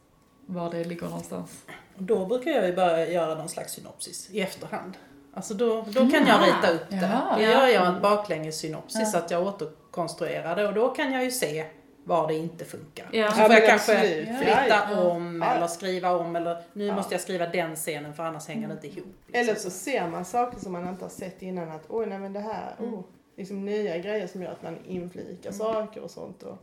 var 0.47 0.71
det 0.71 0.85
ligger 0.85 1.07
någonstans. 1.07 1.63
Och 1.97 2.03
då 2.03 2.27
brukar 2.27 2.51
jag 2.51 2.67
ju 2.67 2.75
börja 2.77 3.11
göra 3.11 3.35
någon 3.35 3.49
slags 3.49 3.73
synopsis 3.73 4.29
i 4.31 4.41
efterhand. 4.41 4.93
Alltså 5.35 5.55
då, 5.55 5.85
då 5.89 6.11
kan 6.11 6.27
jag 6.27 6.43
rita 6.43 6.71
upp 6.73 6.91
det. 6.91 6.97
Ja. 7.13 7.35
Då 7.37 7.43
gör 7.43 7.67
jag 7.67 7.87
en 7.87 8.03
baklänges 8.03 8.59
synopsis 8.59 9.01
Ja. 9.01 9.07
så 9.07 9.19
att 9.19 9.31
jag 9.31 9.47
återkonstruerar 9.47 10.57
det 10.57 10.69
och 10.69 10.75
då 10.75 10.89
kan 10.89 11.13
jag 11.13 11.25
ju 11.25 11.31
se 11.31 11.65
var 12.05 12.29
det 12.29 12.35
inte 12.35 12.65
funkar. 12.65 13.07
Ja. 13.13 13.31
Så 13.31 13.37
får 13.37 13.53
jag 13.53 13.67
kanske 13.67 13.97
flytta 14.43 15.01
om 15.01 15.43
eller 15.43 15.67
skriva 15.67 16.17
om 16.17 16.37
eller 16.37 16.63
nu 16.73 16.93
måste 16.93 17.15
jag 17.15 17.21
skriva 17.21 17.47
den 17.47 17.77
scenen 17.77 18.15
för 18.15 18.23
annars 18.23 18.49
hänger 18.49 18.69
det 18.69 18.75
inte 18.75 18.87
ihop. 18.87 19.07
liksom. 19.27 19.41
Eller 19.41 19.55
så 19.55 19.71
ser 19.71 20.09
man 20.09 20.25
saker 20.25 20.61
som 20.61 20.73
man 20.73 20.89
inte 20.89 21.05
har 21.05 21.11
sett 21.11 21.43
innan 21.43 21.71
att 21.71 21.85
oj 21.89 22.07
nej 22.07 22.19
men 22.19 22.33
det 22.33 22.41
här, 22.41 22.75
oh, 22.79 23.01
liksom 23.37 23.65
nya 23.65 23.99
grejer 23.99 24.27
som 24.27 24.43
gör 24.43 24.53
att 24.53 24.63
man 24.63 24.79
inflikar 24.87 25.53
saker 25.53 26.01
och 26.03 26.11
sånt. 26.11 26.43
Och, 26.43 26.59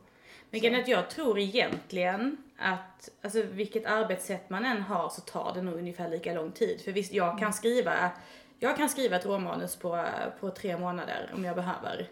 Är 0.54 0.80
att 0.82 0.88
jag 0.88 1.10
tror 1.10 1.40
egentligen 1.40 2.38
att, 2.58 3.10
alltså 3.22 3.42
vilket 3.42 3.86
arbetssätt 3.86 4.50
man 4.50 4.66
än 4.66 4.82
har 4.82 5.10
så 5.10 5.22
tar 5.22 5.54
det 5.54 5.62
nog 5.62 5.74
ungefär 5.74 6.10
lika 6.10 6.34
lång 6.34 6.52
tid. 6.52 6.82
För 6.82 6.92
visst, 6.92 7.14
jag 7.14 7.40
kan 7.40 7.54
skriva, 7.54 8.12
jag 8.60 8.78
kan 8.78 8.90
skriva 8.90 9.16
ett 9.16 9.26
råmanus 9.26 9.76
på, 9.76 10.06
på 10.40 10.50
tre 10.50 10.78
månader 10.78 11.32
om 11.34 11.46
jag 11.46 11.56
behöver. 11.56 12.08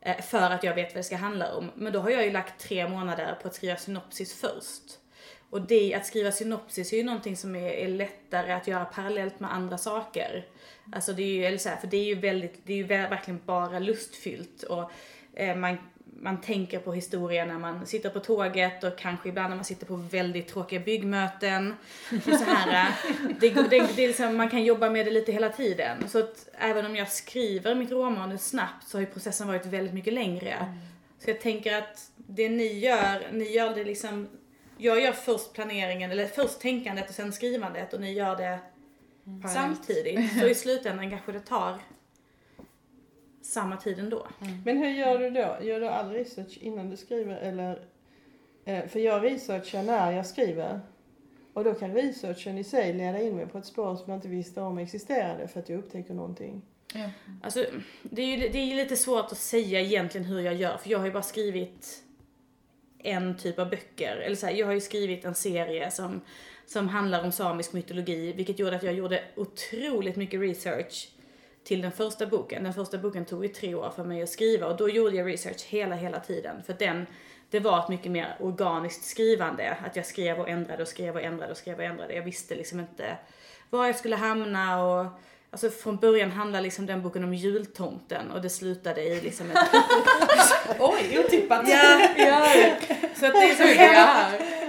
Eh, 0.00 0.20
För 0.20 0.50
att 0.50 0.64
jag 0.64 0.74
vet 0.74 0.88
vad 0.94 0.98
det 0.98 1.04
ska 1.04 1.16
handla 1.16 1.54
om. 1.54 1.70
Men 1.74 1.92
då 1.92 2.00
har 2.00 2.10
jag 2.10 2.24
ju 2.24 2.30
lagt 2.32 2.60
tre 2.60 2.88
månader 2.88 3.38
på 3.42 3.48
att 3.48 3.54
skriva 3.54 3.76
synopsis 3.76 4.40
först. 4.40 4.98
Och 5.50 5.60
det, 5.60 5.94
att 5.94 6.06
skriva 6.06 6.32
synopsis 6.32 6.92
är 6.92 6.96
ju 6.96 7.04
någonting 7.04 7.36
som 7.36 7.56
är, 7.56 7.68
är 7.70 7.88
lättare 7.88 8.52
att 8.52 8.66
göra 8.66 8.84
parallellt 8.84 9.40
med 9.40 9.52
andra 9.54 9.78
saker. 9.78 10.46
Alltså 10.92 11.12
det 11.12 11.22
är 11.22 11.34
ju, 11.34 11.44
eller 11.44 11.58
så 11.58 11.68
här, 11.68 11.76
för 11.76 11.86
det 11.86 11.96
är 11.96 12.04
ju 12.04 12.14
väldigt, 12.14 12.60
det 12.66 12.72
är 12.72 12.76
ju 12.76 12.86
ver- 12.86 13.10
verkligen 13.10 13.40
bara 13.44 13.78
lustfyllt 13.78 14.62
och 14.62 14.90
eh, 15.34 15.56
man, 15.56 15.78
man 16.24 16.40
tänker 16.40 16.78
på 16.78 16.92
historien 16.92 17.48
när 17.48 17.58
man 17.58 17.86
sitter 17.86 18.10
på 18.10 18.20
tåget 18.20 18.84
och 18.84 18.98
kanske 18.98 19.28
ibland 19.28 19.48
när 19.48 19.56
man 19.56 19.64
sitter 19.64 19.86
på 19.86 19.96
väldigt 19.96 20.48
tråkiga 20.48 20.80
byggmöten. 20.80 21.74
Och 22.26 22.38
så 22.38 22.44
här, 22.44 22.94
det, 23.40 23.50
det, 23.50 23.96
det 23.96 24.06
liksom, 24.06 24.36
man 24.36 24.50
kan 24.50 24.64
jobba 24.64 24.90
med 24.90 25.06
det 25.06 25.10
lite 25.10 25.32
hela 25.32 25.48
tiden. 25.48 26.08
Så 26.08 26.18
att 26.18 26.48
även 26.52 26.86
om 26.86 26.96
jag 26.96 27.12
skriver 27.12 27.74
mitt 27.74 27.90
råmanus 27.90 28.46
snabbt 28.46 28.88
så 28.88 28.96
har 28.96 29.00
ju 29.00 29.06
processen 29.06 29.46
varit 29.46 29.66
väldigt 29.66 29.94
mycket 29.94 30.12
längre. 30.12 30.74
Så 31.18 31.30
jag 31.30 31.40
tänker 31.40 31.78
att 31.78 32.10
det 32.16 32.48
ni 32.48 32.78
gör, 32.78 33.28
ni 33.32 33.52
gör 33.52 33.74
det 33.74 33.84
liksom 33.84 34.28
jag 34.78 35.00
gör 35.00 35.12
först 35.12 35.52
planeringen, 35.52 36.10
eller 36.10 36.26
först 36.26 36.60
tänkandet 36.60 37.08
och 37.08 37.14
sen 37.14 37.32
skrivandet 37.32 37.92
och 37.92 38.00
ni 38.00 38.12
gör 38.12 38.36
det 38.36 38.58
samtidigt. 39.48 40.40
Så 40.40 40.46
i 40.46 40.54
slutändan 40.54 41.10
kanske 41.10 41.32
det 41.32 41.40
tar 41.40 41.78
samma 43.54 43.76
tid 43.76 43.98
ändå. 43.98 44.26
Men 44.64 44.78
hur 44.78 44.88
gör 44.88 45.18
du 45.18 45.30
då? 45.30 45.56
Gör 45.62 45.80
du 45.80 45.88
all 45.88 46.10
research 46.10 46.58
innan 46.60 46.90
du 46.90 46.96
skriver 46.96 47.36
eller? 47.36 47.78
Eh, 48.64 48.86
för 48.86 49.00
jag 49.00 49.24
researchar 49.24 49.82
när 49.82 50.12
jag 50.12 50.26
skriver. 50.26 50.80
Och 51.52 51.64
då 51.64 51.74
kan 51.74 51.94
researchen 51.94 52.58
i 52.58 52.64
sig 52.64 52.92
leda 52.92 53.20
in 53.20 53.36
mig 53.36 53.46
på 53.46 53.58
ett 53.58 53.66
spår 53.66 53.96
som 53.96 54.04
jag 54.06 54.16
inte 54.16 54.28
visste 54.28 54.60
om 54.60 54.78
existerade 54.78 55.48
för 55.48 55.60
att 55.60 55.68
jag 55.68 55.78
upptäcker 55.78 56.14
någonting. 56.14 56.62
Ja. 56.94 57.10
Alltså, 57.42 57.64
det 58.02 58.22
är 58.22 58.36
ju 58.36 58.48
det 58.48 58.58
är 58.58 58.76
lite 58.76 58.96
svårt 58.96 59.32
att 59.32 59.38
säga 59.38 59.80
egentligen 59.80 60.26
hur 60.26 60.40
jag 60.40 60.54
gör, 60.54 60.76
för 60.76 60.90
jag 60.90 60.98
har 60.98 61.06
ju 61.06 61.12
bara 61.12 61.22
skrivit 61.22 62.02
en 62.98 63.36
typ 63.36 63.58
av 63.58 63.70
böcker. 63.70 64.16
Eller 64.16 64.36
så 64.36 64.46
här, 64.46 64.52
jag 64.54 64.66
har 64.66 64.72
ju 64.72 64.80
skrivit 64.80 65.24
en 65.24 65.34
serie 65.34 65.90
som, 65.90 66.20
som 66.66 66.88
handlar 66.88 67.24
om 67.24 67.32
samisk 67.32 67.72
mytologi, 67.72 68.32
vilket 68.32 68.58
gjorde 68.58 68.76
att 68.76 68.82
jag 68.82 68.94
gjorde 68.94 69.24
otroligt 69.36 70.16
mycket 70.16 70.40
research 70.40 71.13
till 71.64 71.82
den 71.82 71.92
första 71.92 72.26
boken. 72.26 72.64
Den 72.64 72.74
första 72.74 72.98
boken 72.98 73.24
tog 73.24 73.44
ju 73.44 73.48
tre 73.52 73.74
år 73.74 73.90
för 73.96 74.04
mig 74.04 74.22
att 74.22 74.28
skriva 74.28 74.66
och 74.66 74.76
då 74.76 74.88
gjorde 74.88 75.16
jag 75.16 75.28
research 75.28 75.64
hela, 75.68 75.96
hela 75.96 76.20
tiden. 76.20 76.62
För 76.66 76.72
den, 76.72 77.06
det 77.50 77.60
var 77.60 77.78
ett 77.78 77.88
mycket 77.88 78.12
mer 78.12 78.36
organiskt 78.40 79.04
skrivande. 79.04 79.76
Att 79.86 79.96
jag 79.96 80.06
skrev 80.06 80.40
och 80.40 80.48
ändrade 80.48 80.82
och 80.82 80.88
skrev 80.88 81.14
och 81.14 81.22
ändrade 81.22 81.52
och 81.52 81.58
skrev 81.58 81.76
och 81.76 81.84
ändrade. 81.84 82.14
Jag 82.14 82.22
visste 82.22 82.54
liksom 82.54 82.80
inte 82.80 83.16
var 83.70 83.86
jag 83.86 83.96
skulle 83.96 84.16
hamna 84.16 84.84
och 84.84 85.06
Alltså 85.50 85.70
från 85.70 85.96
början 85.96 86.30
handlar 86.30 86.60
liksom 86.60 86.86
den 86.86 87.02
boken 87.02 87.24
om 87.24 87.34
jultomten 87.34 88.30
och 88.30 88.42
det 88.42 88.50
slutade 88.50 89.02
i 89.02 89.20
liksom 89.20 89.50
ett... 89.50 89.58
Oj, 90.78 91.18
otippat! 91.18 91.68
ja, 91.68 92.08
ja. 92.16 92.46
Så 93.14 93.26
att 93.26 93.32
det 93.32 93.50
är 93.50 93.54
så 93.54 93.62
Det 93.62 93.78
är 93.78 94.63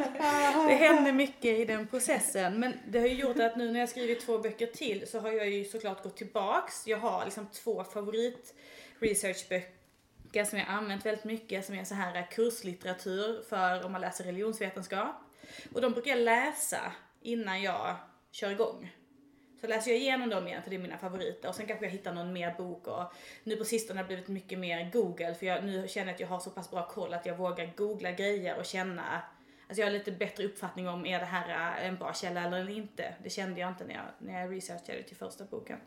det 0.67 0.73
händer 0.73 1.13
mycket 1.13 1.59
i 1.59 1.65
den 1.65 1.87
processen. 1.87 2.59
Men 2.59 2.73
det 2.87 2.99
har 2.99 3.07
ju 3.07 3.13
gjort 3.13 3.39
att 3.39 3.55
nu 3.55 3.71
när 3.71 3.79
jag 3.79 3.89
skrivit 3.89 4.25
två 4.25 4.37
böcker 4.37 4.67
till 4.67 5.07
så 5.07 5.19
har 5.19 5.31
jag 5.31 5.49
ju 5.49 5.65
såklart 5.65 6.03
gått 6.03 6.17
tillbaks. 6.17 6.87
Jag 6.87 6.97
har 6.97 7.25
liksom 7.25 7.47
två 7.47 7.83
favorit 7.83 8.53
researchböcker 8.99 10.43
som 10.43 10.59
jag 10.59 10.67
använt 10.67 11.05
väldigt 11.05 11.23
mycket 11.23 11.65
som 11.65 11.75
är 11.75 11.83
så 11.83 11.95
här 11.95 12.27
kurslitteratur 12.31 13.43
för 13.49 13.85
om 13.85 13.91
man 13.91 14.01
läser 14.01 14.23
religionsvetenskap. 14.23 15.15
Och 15.73 15.81
de 15.81 15.91
brukar 15.91 16.11
jag 16.11 16.19
läsa 16.19 16.91
innan 17.21 17.61
jag 17.61 17.95
kör 18.31 18.49
igång. 18.49 18.95
Så 19.61 19.67
läser 19.67 19.91
jag 19.91 19.99
igenom 19.99 20.29
dem 20.29 20.47
igen 20.47 20.63
för 20.63 20.69
det 20.69 20.75
är 20.75 20.79
mina 20.79 20.97
favoriter 20.97 21.49
och 21.49 21.55
sen 21.55 21.65
kanske 21.65 21.85
jag 21.85 21.91
hittar 21.91 22.13
någon 22.13 22.33
mer 22.33 22.53
bok 22.57 22.87
och 22.87 23.13
nu 23.43 23.55
på 23.55 23.65
sistone 23.65 23.99
har 23.99 24.03
det 24.03 24.07
blivit 24.07 24.27
mycket 24.27 24.59
mer 24.59 24.91
google 24.91 25.35
för 25.35 25.45
jag, 25.45 25.63
nu 25.63 25.87
känner 25.87 26.07
jag 26.07 26.13
att 26.13 26.19
jag 26.19 26.27
har 26.27 26.39
så 26.39 26.49
pass 26.49 26.71
bra 26.71 26.87
koll 26.87 27.13
att 27.13 27.25
jag 27.25 27.37
vågar 27.37 27.73
googla 27.75 28.11
grejer 28.11 28.57
och 28.57 28.65
känna 28.65 29.21
Alltså 29.67 29.81
jag 29.81 29.87
har 29.87 29.91
lite 29.91 30.11
bättre 30.11 30.45
uppfattning 30.45 30.87
om 30.89 31.05
är 31.05 31.19
det 31.19 31.25
här 31.25 31.77
en 31.81 31.95
bra 31.95 32.13
källa 32.13 32.43
eller 32.43 32.69
inte. 32.69 33.13
Det 33.23 33.29
kände 33.29 33.59
jag 33.59 33.69
inte 33.69 33.83
när 33.83 33.93
jag, 33.93 34.03
när 34.17 34.41
jag 34.41 34.51
researchade 34.51 35.03
till 35.03 35.17
första 35.17 35.43
boken. 35.45 35.77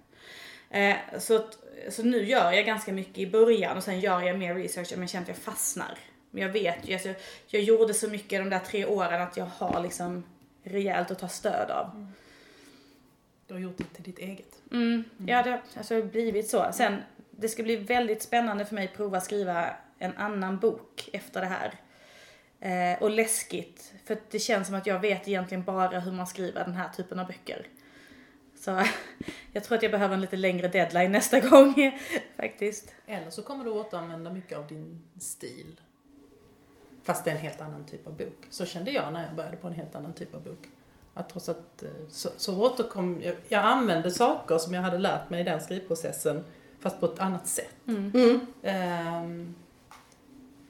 Eh, 0.71 0.97
så, 1.19 1.47
så 1.89 2.03
nu 2.03 2.25
gör 2.25 2.53
jag 2.53 2.67
ganska 2.67 2.93
mycket 2.93 3.19
i 3.19 3.27
början 3.27 3.77
och 3.77 3.83
sen 3.83 4.01
gör 4.01 4.21
jag 4.21 4.39
mer 4.39 4.55
research 4.55 4.93
om 4.95 5.01
jag 5.01 5.11
känner 5.11 5.23
att 5.23 5.29
jag 5.29 5.37
fastnar. 5.37 5.99
Men 6.31 6.43
jag 6.43 6.53
vet 6.53 6.89
ju, 6.89 6.95
alltså, 6.95 7.15
jag 7.47 7.63
gjorde 7.63 7.95
så 7.95 8.09
mycket 8.09 8.41
de 8.41 8.51
där 8.51 8.59
tre 8.59 8.87
åren 8.87 9.23
att 9.23 9.37
jag 9.37 9.47
har 9.47 9.83
liksom 9.83 10.25
rejält 10.63 11.11
att 11.11 11.19
ta 11.19 11.29
stöd 11.29 11.71
av. 11.71 12.07
Du 13.47 13.55
har 13.55 13.61
gjort 13.61 13.79
det 13.79 13.85
till 13.85 14.03
ditt 14.03 14.19
eget. 14.19 14.63
Mm, 14.73 15.05
ja, 15.27 15.43
det 15.43 15.51
har 15.51 15.61
alltså 15.77 16.03
blivit 16.03 16.49
så. 16.49 16.71
Sen, 16.73 17.03
det 17.31 17.49
ska 17.49 17.63
bli 17.63 17.77
väldigt 17.77 18.23
spännande 18.23 18.65
för 18.65 18.75
mig 18.75 18.85
att 18.85 18.97
prova 18.97 19.21
skriva 19.21 19.71
en 19.99 20.17
annan 20.17 20.59
bok 20.59 21.09
efter 21.13 21.41
det 21.41 21.47
här. 21.47 21.75
Eh, 22.61 23.03
och 23.03 23.11
läskigt, 23.11 23.93
för 24.05 24.15
att 24.15 24.31
det 24.31 24.39
känns 24.39 24.67
som 24.67 24.77
att 24.77 24.87
jag 24.87 25.01
vet 25.01 25.29
egentligen 25.29 25.65
bara 25.65 26.01
hur 26.01 26.13
man 26.13 26.27
skriver 26.27 26.65
den 26.65 26.75
här 26.75 26.89
typen 26.89 27.19
av 27.19 27.27
böcker. 27.27 27.67
Så 28.57 28.83
jag 29.53 29.65
tror 29.65 29.77
att 29.77 29.83
jag 29.83 29.93
behöver 29.93 30.15
en 30.15 30.21
lite 30.21 30.37
längre 30.37 30.69
deadline 30.69 31.13
nästa 31.13 31.41
gång 31.49 32.01
faktiskt. 32.37 32.95
Eller 33.07 33.31
så 33.31 33.43
kommer 33.43 33.65
du 33.65 33.71
återanvända 33.71 34.31
mycket 34.31 34.59
av 34.59 34.67
din 34.67 35.03
stil. 35.21 35.81
Fast 37.03 37.25
det 37.25 37.31
är 37.31 37.35
en 37.35 37.41
helt 37.41 37.61
annan 37.61 37.87
typ 37.87 38.07
av 38.07 38.17
bok. 38.17 38.47
Så 38.51 38.67
kände 38.67 38.91
jag 38.91 39.13
när 39.13 39.27
jag 39.27 39.35
började 39.35 39.57
på 39.57 39.67
en 39.67 39.75
helt 39.75 39.95
annan 39.95 40.13
typ 40.13 40.35
av 40.35 40.43
bok. 40.43 40.69
Att 41.15 41.29
trots 41.29 41.49
att 41.49 41.83
eh, 41.83 41.91
så, 42.09 42.29
så 42.37 42.63
återkom 42.63 43.21
jag, 43.23 43.37
jag 43.49 43.65
använde 43.65 44.11
saker 44.11 44.59
som 44.59 44.75
jag 44.75 44.83
hade 44.83 44.99
lärt 44.99 45.31
mig 45.31 45.41
i 45.41 45.45
den 45.45 45.61
skrivprocessen 45.61 46.45
fast 46.81 47.01
på 47.01 47.07
ett 47.07 47.19
annat 47.19 47.47
sätt. 47.47 47.75
Mm. 47.87 48.41
Ehm, 48.63 49.55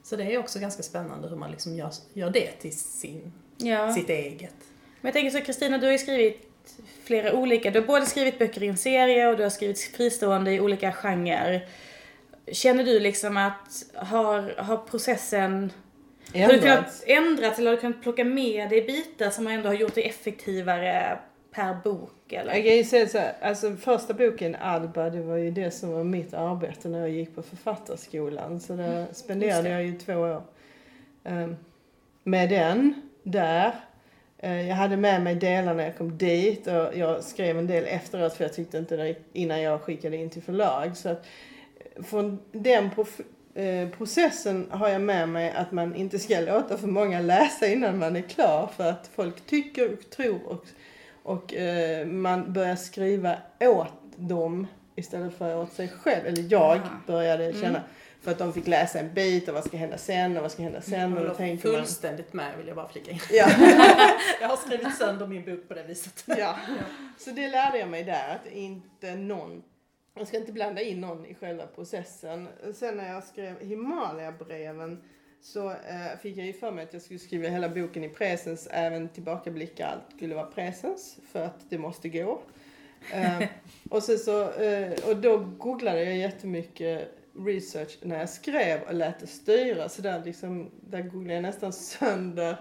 så 0.09 0.15
det 0.15 0.23
är 0.23 0.37
också 0.37 0.59
ganska 0.59 0.83
spännande 0.83 1.27
hur 1.29 1.35
man 1.35 1.51
liksom 1.51 1.75
gör, 1.75 1.91
gör 2.13 2.29
det 2.29 2.51
till 2.51 2.77
sin, 2.77 3.31
Ja. 3.57 3.93
sitt 3.93 4.09
eget. 4.09 4.53
Men 5.01 5.09
jag 5.09 5.13
tänker 5.13 5.39
så 5.39 5.45
Kristina, 5.45 5.77
du 5.77 5.85
har 5.85 5.91
ju 5.91 5.97
skrivit 5.97 6.47
flera 7.03 7.33
olika, 7.33 7.71
du 7.71 7.79
har 7.79 7.87
både 7.87 8.05
skrivit 8.05 8.39
böcker 8.39 8.63
i 8.63 8.67
en 8.67 8.77
serie 8.77 9.27
och 9.27 9.37
du 9.37 9.43
har 9.43 9.49
skrivit 9.49 9.79
fristående 9.81 10.51
i 10.53 10.59
olika 10.59 10.91
genrer. 10.91 11.67
Känner 12.51 12.83
du 12.83 12.99
liksom 12.99 13.37
att 13.37 13.83
har, 13.95 14.53
har 14.57 14.77
processen, 14.77 15.71
Har 16.33 16.39
du 16.53 16.59
kunnat 16.59 16.77
ändrats. 16.77 17.03
ändrat 17.07 17.59
eller 17.59 17.69
har 17.69 17.75
du 17.75 17.81
kunnat 17.81 18.01
plocka 18.03 18.23
med 18.23 18.69
dig 18.69 18.81
bitar 18.81 19.29
som 19.29 19.47
ändå 19.47 19.69
har 19.69 19.73
gjort 19.75 19.95
det 19.95 20.07
effektivare 20.07 21.19
per 21.51 21.77
bok 21.83 22.33
eller? 22.33 22.53
Jag 22.53 22.65
kan 22.65 22.75
ju 22.75 22.83
säga 22.83 23.07
så 23.07 23.17
här, 23.17 23.33
alltså 23.41 23.75
första 23.75 24.13
boken 24.13 24.55
Alba, 24.55 25.09
det 25.09 25.21
var 25.21 25.35
ju 25.35 25.51
det 25.51 25.71
som 25.71 25.91
var 25.91 26.03
mitt 26.03 26.33
arbete 26.33 26.89
när 26.89 26.99
jag 26.99 27.09
gick 27.09 27.35
på 27.35 27.41
författarskolan. 27.41 28.59
Så 28.59 28.73
där 28.73 29.05
spenderade 29.11 29.69
jag 29.69 29.83
ju 29.83 29.97
två 29.97 30.13
år 30.13 30.43
ehm, 31.23 31.55
med 32.23 32.49
den 32.49 32.93
där. 33.23 33.71
Eh, 34.37 34.67
jag 34.67 34.75
hade 34.75 34.97
med 34.97 35.21
mig 35.21 35.35
delar 35.35 35.73
när 35.73 35.83
jag 35.83 35.97
kom 35.97 36.17
dit 36.17 36.67
och 36.67 36.97
jag 36.97 37.23
skrev 37.23 37.59
en 37.59 37.67
del 37.67 37.83
efteråt 37.83 38.33
för 38.33 38.43
jag 38.43 38.53
tyckte 38.53 38.77
inte 38.77 38.97
det 38.97 39.15
innan 39.33 39.61
jag 39.61 39.81
skickade 39.81 40.17
in 40.17 40.29
till 40.29 40.41
förlag. 40.41 40.97
Så 40.97 41.09
att 41.09 41.25
eh, 41.95 42.03
från 42.03 42.39
den 42.51 42.89
eh, 43.53 43.89
processen 43.89 44.67
har 44.71 44.89
jag 44.89 45.01
med 45.01 45.29
mig 45.29 45.51
att 45.51 45.71
man 45.71 45.95
inte 45.95 46.19
ska 46.19 46.39
låta 46.39 46.77
för 46.77 46.87
många 46.87 47.19
läsa 47.19 47.67
innan 47.67 47.97
man 47.97 48.15
är 48.15 48.21
klar 48.21 48.69
för 48.77 48.89
att 48.89 49.09
folk 49.15 49.45
tycker 49.45 49.93
och 49.93 50.09
tror 50.09 50.47
och, 50.47 50.65
och 51.29 51.53
eh, 51.53 52.07
man 52.07 52.53
börjar 52.53 52.75
skriva 52.75 53.37
åt 53.59 53.93
dem 54.15 54.67
istället 54.95 55.37
för 55.37 55.57
åt 55.57 55.73
sig 55.73 55.87
själv. 55.87 56.25
Eller 56.27 56.45
jag 56.49 56.77
Aha. 56.77 56.89
började 57.07 57.53
känna 57.53 57.83
för 58.21 58.31
att 58.31 58.37
de 58.37 58.53
fick 58.53 58.67
läsa 58.67 58.99
en 58.99 59.13
bit 59.13 59.47
och 59.47 59.53
vad 59.53 59.63
ska 59.63 59.77
hända 59.77 59.97
sen 59.97 60.37
och 60.37 60.41
vad 60.41 60.51
ska 60.51 60.63
hända 60.63 60.81
sen 60.81 61.13
och 61.17 61.23
då 61.23 61.27
Jag 61.27 61.37
tänker 61.37 61.63
håller 61.63 61.77
man... 61.77 61.85
fullständigt 61.85 62.33
med 62.33 62.57
vill 62.57 62.67
jag 62.67 62.75
bara 62.75 62.87
flika 62.87 63.11
in. 63.11 63.19
Ja. 63.31 63.47
Jag 64.41 64.47
har 64.47 64.57
skrivit 64.57 64.97
sönder 64.97 65.27
min 65.27 65.45
bok 65.45 65.67
på 65.67 65.73
det 65.73 65.83
viset. 65.83 66.23
Ja. 66.25 66.55
Så 67.17 67.29
det 67.29 67.47
lärde 67.47 67.77
jag 67.77 67.89
mig 67.89 68.03
där, 68.03 68.35
att 68.35 68.51
inte 68.51 69.15
någon, 69.15 69.63
jag 70.17 70.27
ska 70.27 70.37
inte 70.37 70.51
blanda 70.51 70.81
in 70.81 71.01
någon 71.01 71.25
i 71.25 71.35
själva 71.35 71.67
processen. 71.67 72.47
Sen 72.73 72.97
när 72.97 73.13
jag 73.13 73.23
skrev 73.23 73.59
Himalaya-breven 73.59 75.03
så 75.41 75.69
eh, 75.69 76.19
fick 76.21 76.37
jag 76.37 76.45
ju 76.45 76.53
för 76.53 76.71
mig 76.71 76.83
att 76.83 76.93
jag 76.93 77.01
skulle 77.01 77.19
skriva 77.19 77.49
hela 77.49 77.69
boken 77.69 78.03
i 78.03 78.09
presens, 78.09 78.67
även 78.71 79.09
tillbakablickar, 79.09 79.87
allt 79.87 80.15
skulle 80.15 80.35
vara 80.35 80.45
presens 80.45 81.17
för 81.31 81.45
att 81.45 81.69
det 81.69 81.77
måste 81.77 82.09
gå. 82.09 82.41
Eh, 83.13 83.43
och, 83.89 84.03
sen 84.03 84.17
så, 84.19 84.51
eh, 84.51 85.09
och 85.09 85.17
då 85.17 85.37
googlade 85.37 86.03
jag 86.03 86.17
jättemycket 86.17 87.11
research 87.37 87.97
när 88.01 88.19
jag 88.19 88.29
skrev 88.29 88.81
och 88.81 88.93
lät 88.93 89.19
det 89.19 89.27
styra. 89.27 89.89
Så 89.89 90.01
där, 90.01 90.25
liksom, 90.25 90.71
där 90.81 91.01
googlade 91.01 91.33
jag 91.33 91.41
nästan 91.41 91.73
sönder 91.73 92.57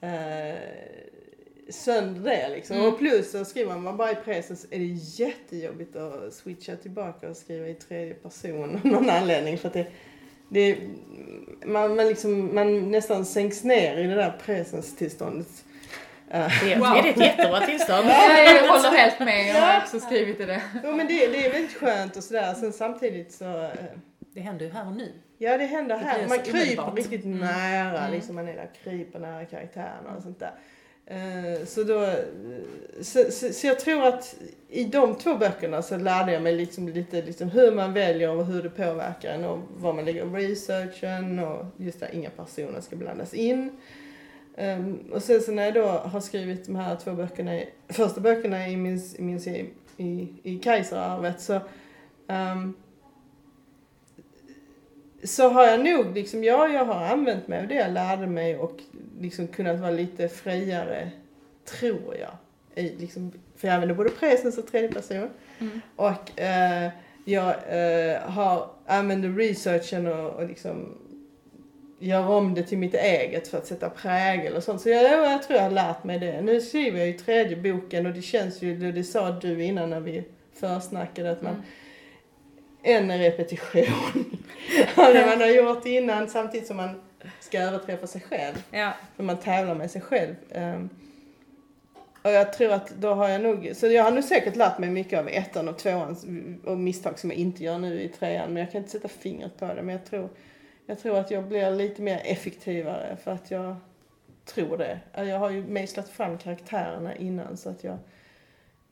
eh, 0.00 0.58
sönder 1.68 2.22
det 2.22 2.48
liksom. 2.48 2.86
Och 2.86 2.98
plus 2.98 3.30
så 3.30 3.44
skriver 3.44 3.78
man 3.78 3.96
bara 3.96 4.12
i 4.12 4.14
pressen 4.14 4.56
så 4.56 4.66
är 4.70 4.78
det 4.78 4.84
jättejobbigt 5.24 5.96
att 5.96 6.34
switcha 6.34 6.76
tillbaka 6.76 7.30
och 7.30 7.36
skriva 7.36 7.68
i 7.68 7.74
tredje 7.74 8.14
person 8.14 8.76
av 8.76 8.86
någon 8.86 9.10
anledning. 9.10 9.58
För 9.58 9.68
att 9.68 9.74
det, 9.74 9.86
det 10.48 10.78
man, 11.66 11.96
man, 11.96 12.06
liksom, 12.08 12.54
man 12.54 12.90
nästan 12.90 13.24
sänks 13.24 13.64
ner 13.64 13.96
i 13.98 14.02
det 14.06 14.14
där 14.14 14.32
presens-tillståndet. 14.46 15.64
Eh, 16.30 16.48
Det, 16.64 16.76
Wow. 16.76 16.88
det 17.02 17.08
är 17.08 17.10
ett 17.12 17.16
jättebra 17.20 17.60
tillstånd. 17.60 18.06
Ja, 18.08 18.38
jag 18.42 18.68
håller 18.68 18.96
helt 18.98 19.18
med, 19.20 19.48
jag 19.48 19.54
har 19.62 19.80
också 19.80 20.00
skrivit 20.00 20.40
i 20.40 20.44
det. 20.44 20.62
Jo 20.84 20.92
men 20.96 21.06
det, 21.06 21.26
det 21.26 21.46
är 21.46 21.52
väldigt 21.52 21.76
skönt 21.76 22.16
och 22.16 22.24
sådär. 22.24 22.54
Sen 22.54 22.72
samtidigt 22.72 23.32
så 23.32 23.44
eh, 23.62 23.68
Det 24.34 24.40
händer 24.40 24.64
ju 24.66 24.72
här 24.72 24.86
och 24.86 24.96
nu. 24.96 25.12
Ja 25.38 25.58
det 25.58 25.64
händer 25.64 25.98
Det 25.98 26.04
här. 26.04 26.18
blir 26.18 26.28
Man 26.28 26.38
kryper 26.38 26.58
omedelbart. 26.60 26.96
riktigt 26.96 27.24
Mm. 27.24 27.38
nära. 27.38 27.98
Mm. 28.00 28.12
Liksom 28.12 28.34
man 28.34 28.48
är 28.48 28.54
där, 28.54 28.70
kryper 28.84 29.18
nära 29.18 29.44
karaktärerna 29.44 30.16
och 30.16 30.22
sånt 30.22 30.40
där. 30.40 30.52
Eh, 31.10 31.64
så, 31.66 31.82
då, 31.82 32.02
eh, 32.02 32.14
så, 33.00 33.30
så, 33.30 33.52
så 33.52 33.66
jag 33.66 33.80
tror 33.80 34.06
att 34.06 34.34
i 34.68 34.84
de 34.84 35.14
två 35.14 35.34
böckerna 35.34 35.82
så 35.82 35.96
lärde 35.96 36.32
jag 36.32 36.42
mig 36.42 36.56
liksom 36.56 36.88
lite 36.88 37.22
liksom 37.22 37.48
hur 37.48 37.72
man 37.72 37.92
väljer 37.92 38.30
och 38.30 38.46
hur 38.46 38.62
det 38.62 38.70
påverkar 38.70 39.32
en 39.32 39.44
och 39.44 39.58
var 39.76 39.92
man 39.92 40.04
lägger 40.04 40.26
researchen 40.26 41.38
och 41.38 41.66
just 41.76 42.00
där 42.00 42.14
inga 42.14 42.30
personer 42.30 42.80
ska 42.80 42.96
blandas 42.96 43.34
in. 43.34 43.70
Ehm, 44.56 44.98
och 45.12 45.22
sen 45.22 45.40
så 45.40 45.52
när 45.52 45.64
jag 45.64 45.74
då 45.74 45.86
har 45.86 46.20
skrivit 46.20 46.66
de 46.66 46.76
här 46.76 46.96
två 46.96 47.12
böckerna, 47.12 47.60
första 47.88 48.20
böckerna 48.20 48.68
i 48.68 48.76
min, 48.76 49.02
i 49.18 49.22
min 49.22 49.40
i, 49.96 50.28
i 50.42 50.58
Kaiserarvet 50.58 51.40
så 51.40 51.60
um, 52.26 52.74
så 55.24 55.48
har 55.48 55.64
jag 55.64 55.80
nog 55.84 56.14
liksom, 56.14 56.44
ja 56.44 56.68
jag 56.68 56.84
har 56.84 57.04
använt 57.04 57.48
mig 57.48 57.60
av 57.60 57.68
det 57.68 57.74
jag 57.74 57.92
lärde 57.92 58.26
mig 58.26 58.56
och 58.56 58.80
liksom 59.20 59.46
kunnat 59.46 59.80
vara 59.80 59.90
lite 59.90 60.28
friare, 60.28 61.10
tror 61.64 62.16
jag. 62.20 62.30
I, 62.84 62.96
liksom, 62.96 63.32
för 63.56 63.68
jag 63.68 63.74
använder 63.74 63.94
både 63.94 64.10
presens 64.10 64.58
och 64.58 64.66
tredje 64.66 64.92
person. 64.92 65.30
Mm. 65.58 65.80
Och 65.96 66.40
eh, 66.40 66.90
jag 67.24 67.54
eh, 67.68 68.20
har, 68.20 68.70
använder 68.86 69.28
researchen 69.28 70.06
och, 70.06 70.30
och 70.30 70.48
liksom 70.48 70.98
gör 71.98 72.28
om 72.28 72.54
det 72.54 72.62
till 72.62 72.78
mitt 72.78 72.94
eget 72.94 73.48
för 73.48 73.58
att 73.58 73.66
sätta 73.66 73.90
prägel 73.90 74.56
och 74.56 74.62
sånt. 74.62 74.80
Så 74.80 74.88
jag, 74.88 75.32
jag 75.32 75.42
tror 75.42 75.56
jag 75.56 75.64
har 75.64 75.70
lärt 75.70 76.04
mig 76.04 76.18
det. 76.18 76.40
Nu 76.40 76.60
skriver 76.60 76.98
jag 76.98 77.06
ju 77.06 77.12
tredje 77.12 77.56
boken 77.56 78.06
och 78.06 78.12
det 78.12 78.22
känns 78.22 78.62
ju, 78.62 78.92
det, 78.92 79.04
sa 79.04 79.30
du 79.30 79.64
innan 79.64 79.90
när 79.90 80.00
vi 80.00 80.24
försnackade 80.52 81.30
att 81.30 81.42
man 81.42 81.62
Mm. 82.82 83.10
en 83.10 83.18
repetition 83.18 83.84
av 84.94 85.14
det 85.14 85.26
man 85.26 85.40
har 85.40 85.48
gjort 85.48 85.86
innan 85.86 86.28
samtidigt 86.28 86.66
som 86.66 86.76
man 86.76 87.00
ska 87.48 87.60
överträffa 87.60 88.06
sig 88.06 88.20
själv. 88.20 88.64
Ja. 88.70 88.92
För 89.16 89.22
man 89.22 89.36
tävlar 89.36 89.74
med 89.74 89.90
sig 89.90 90.00
själv. 90.00 90.34
Ehm, 90.50 90.88
och 92.22 92.30
jag 92.30 92.52
tror 92.52 92.72
att 92.72 92.90
då 92.90 93.14
har 93.14 93.28
jag 93.28 93.40
nog, 93.40 93.70
så 93.74 93.86
jag 93.86 94.04
har 94.04 94.10
nog 94.10 94.24
säkert 94.24 94.56
lärt 94.56 94.78
mig 94.78 94.90
mycket 94.90 95.18
av 95.18 95.28
ettan 95.28 95.68
och 95.68 95.78
tvåan 95.78 96.16
och 96.64 96.78
misstag 96.78 97.18
som 97.18 97.30
jag 97.30 97.38
inte 97.38 97.64
gör 97.64 97.78
nu 97.78 98.00
i 98.02 98.08
trean. 98.08 98.52
Men 98.52 98.62
jag 98.62 98.72
kan 98.72 98.78
inte 98.78 98.90
sätta 98.90 99.08
fingret 99.08 99.56
på 99.58 99.66
det. 99.66 99.82
Men 99.82 99.88
jag 99.88 100.04
tror, 100.04 100.28
jag 100.86 100.98
tror 100.98 101.18
att 101.18 101.30
jag 101.30 101.44
blir 101.44 101.70
lite 101.70 102.02
mer 102.02 102.20
effektivare 102.24 103.16
för 103.22 103.30
att 103.30 103.50
jag 103.50 103.76
tror 104.44 104.78
det. 104.78 105.00
Jag 105.14 105.38
har 105.38 105.50
ju 105.50 105.66
mejslat 105.66 106.08
fram 106.08 106.38
karaktärerna 106.38 107.16
innan 107.16 107.56
så 107.56 107.70
att 107.70 107.84
jag, 107.84 107.98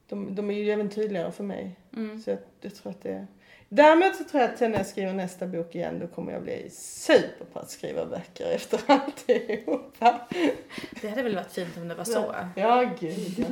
de, 0.09 0.35
de 0.35 0.51
är 0.51 0.55
ju 0.55 0.71
även 0.71 0.91
tydligare 0.91 1.33
för 1.33 1.45
mig. 1.45 1.77
Mm. 1.97 2.23
Så 2.23 2.31
jag, 2.31 2.39
jag 2.61 2.75
tror 2.75 2.93
att 2.93 3.03
det 3.03 3.27
Däremot 3.69 4.17
så 4.17 4.25
tror 4.25 4.43
jag 4.43 4.51
att 4.55 4.61
när 4.61 4.71
jag 4.77 4.87
skriver 4.87 5.13
nästa 5.13 5.47
bok 5.47 5.75
igen 5.75 5.99
då 5.99 6.07
kommer 6.07 6.33
jag 6.33 6.43
bli 6.43 6.71
super 6.71 7.45
på 7.53 7.59
att 7.59 7.71
skriva 7.71 8.07
böcker 8.07 8.51
efter 8.51 8.81
alltihopa. 8.87 10.21
Det 11.01 11.09
hade 11.09 11.23
väl 11.23 11.35
varit 11.35 11.53
fint 11.53 11.77
om 11.77 11.89
det 11.89 11.95
var 11.95 12.05
så. 12.05 12.35
Ja, 12.55 12.91
gud. 13.01 13.47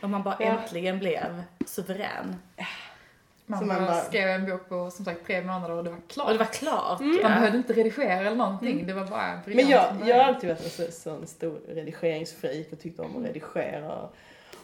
Om 0.00 0.10
man 0.10 0.22
bara 0.22 0.36
Ja. 0.40 0.46
äntligen 0.46 0.98
blev 0.98 1.42
suverän. 1.66 2.36
Man, 3.46 3.60
Så 3.60 3.66
man 3.66 3.86
bara 3.86 4.00
skrev 4.00 4.28
en 4.28 4.46
bok 4.46 4.68
på 4.68 4.90
som 4.90 5.04
sagt 5.04 5.26
tre 5.26 5.42
månader 5.42 5.74
och 5.74 5.84
det 5.84 5.90
var 5.90 5.98
klart. 6.08 6.26
Och 6.26 6.32
det 6.32 6.38
var 6.38 6.46
klart. 6.46 7.00
Man 7.00 7.18
Ja. 7.22 7.28
behövde 7.28 7.58
inte 7.58 7.72
redigera 7.72 8.12
eller 8.12 8.34
någonting, 8.36 8.86
det 8.86 8.92
var 8.92 9.04
bara 9.04 9.32
Men 9.34 9.42
briljant. 9.44 10.00
jag, 10.00 10.08
jag 10.08 10.16
har 10.16 10.24
alltid 10.24 10.48
varit 10.50 10.64
en 10.64 10.70
så, 10.70 10.92
sån 10.92 11.26
stor 11.26 11.60
redigeringsfreak 11.68 12.72
och 12.72 12.80
tyckt 12.80 13.00
om 13.00 13.16
att 13.16 13.24
redigera 13.24 13.92
och, 13.96 14.14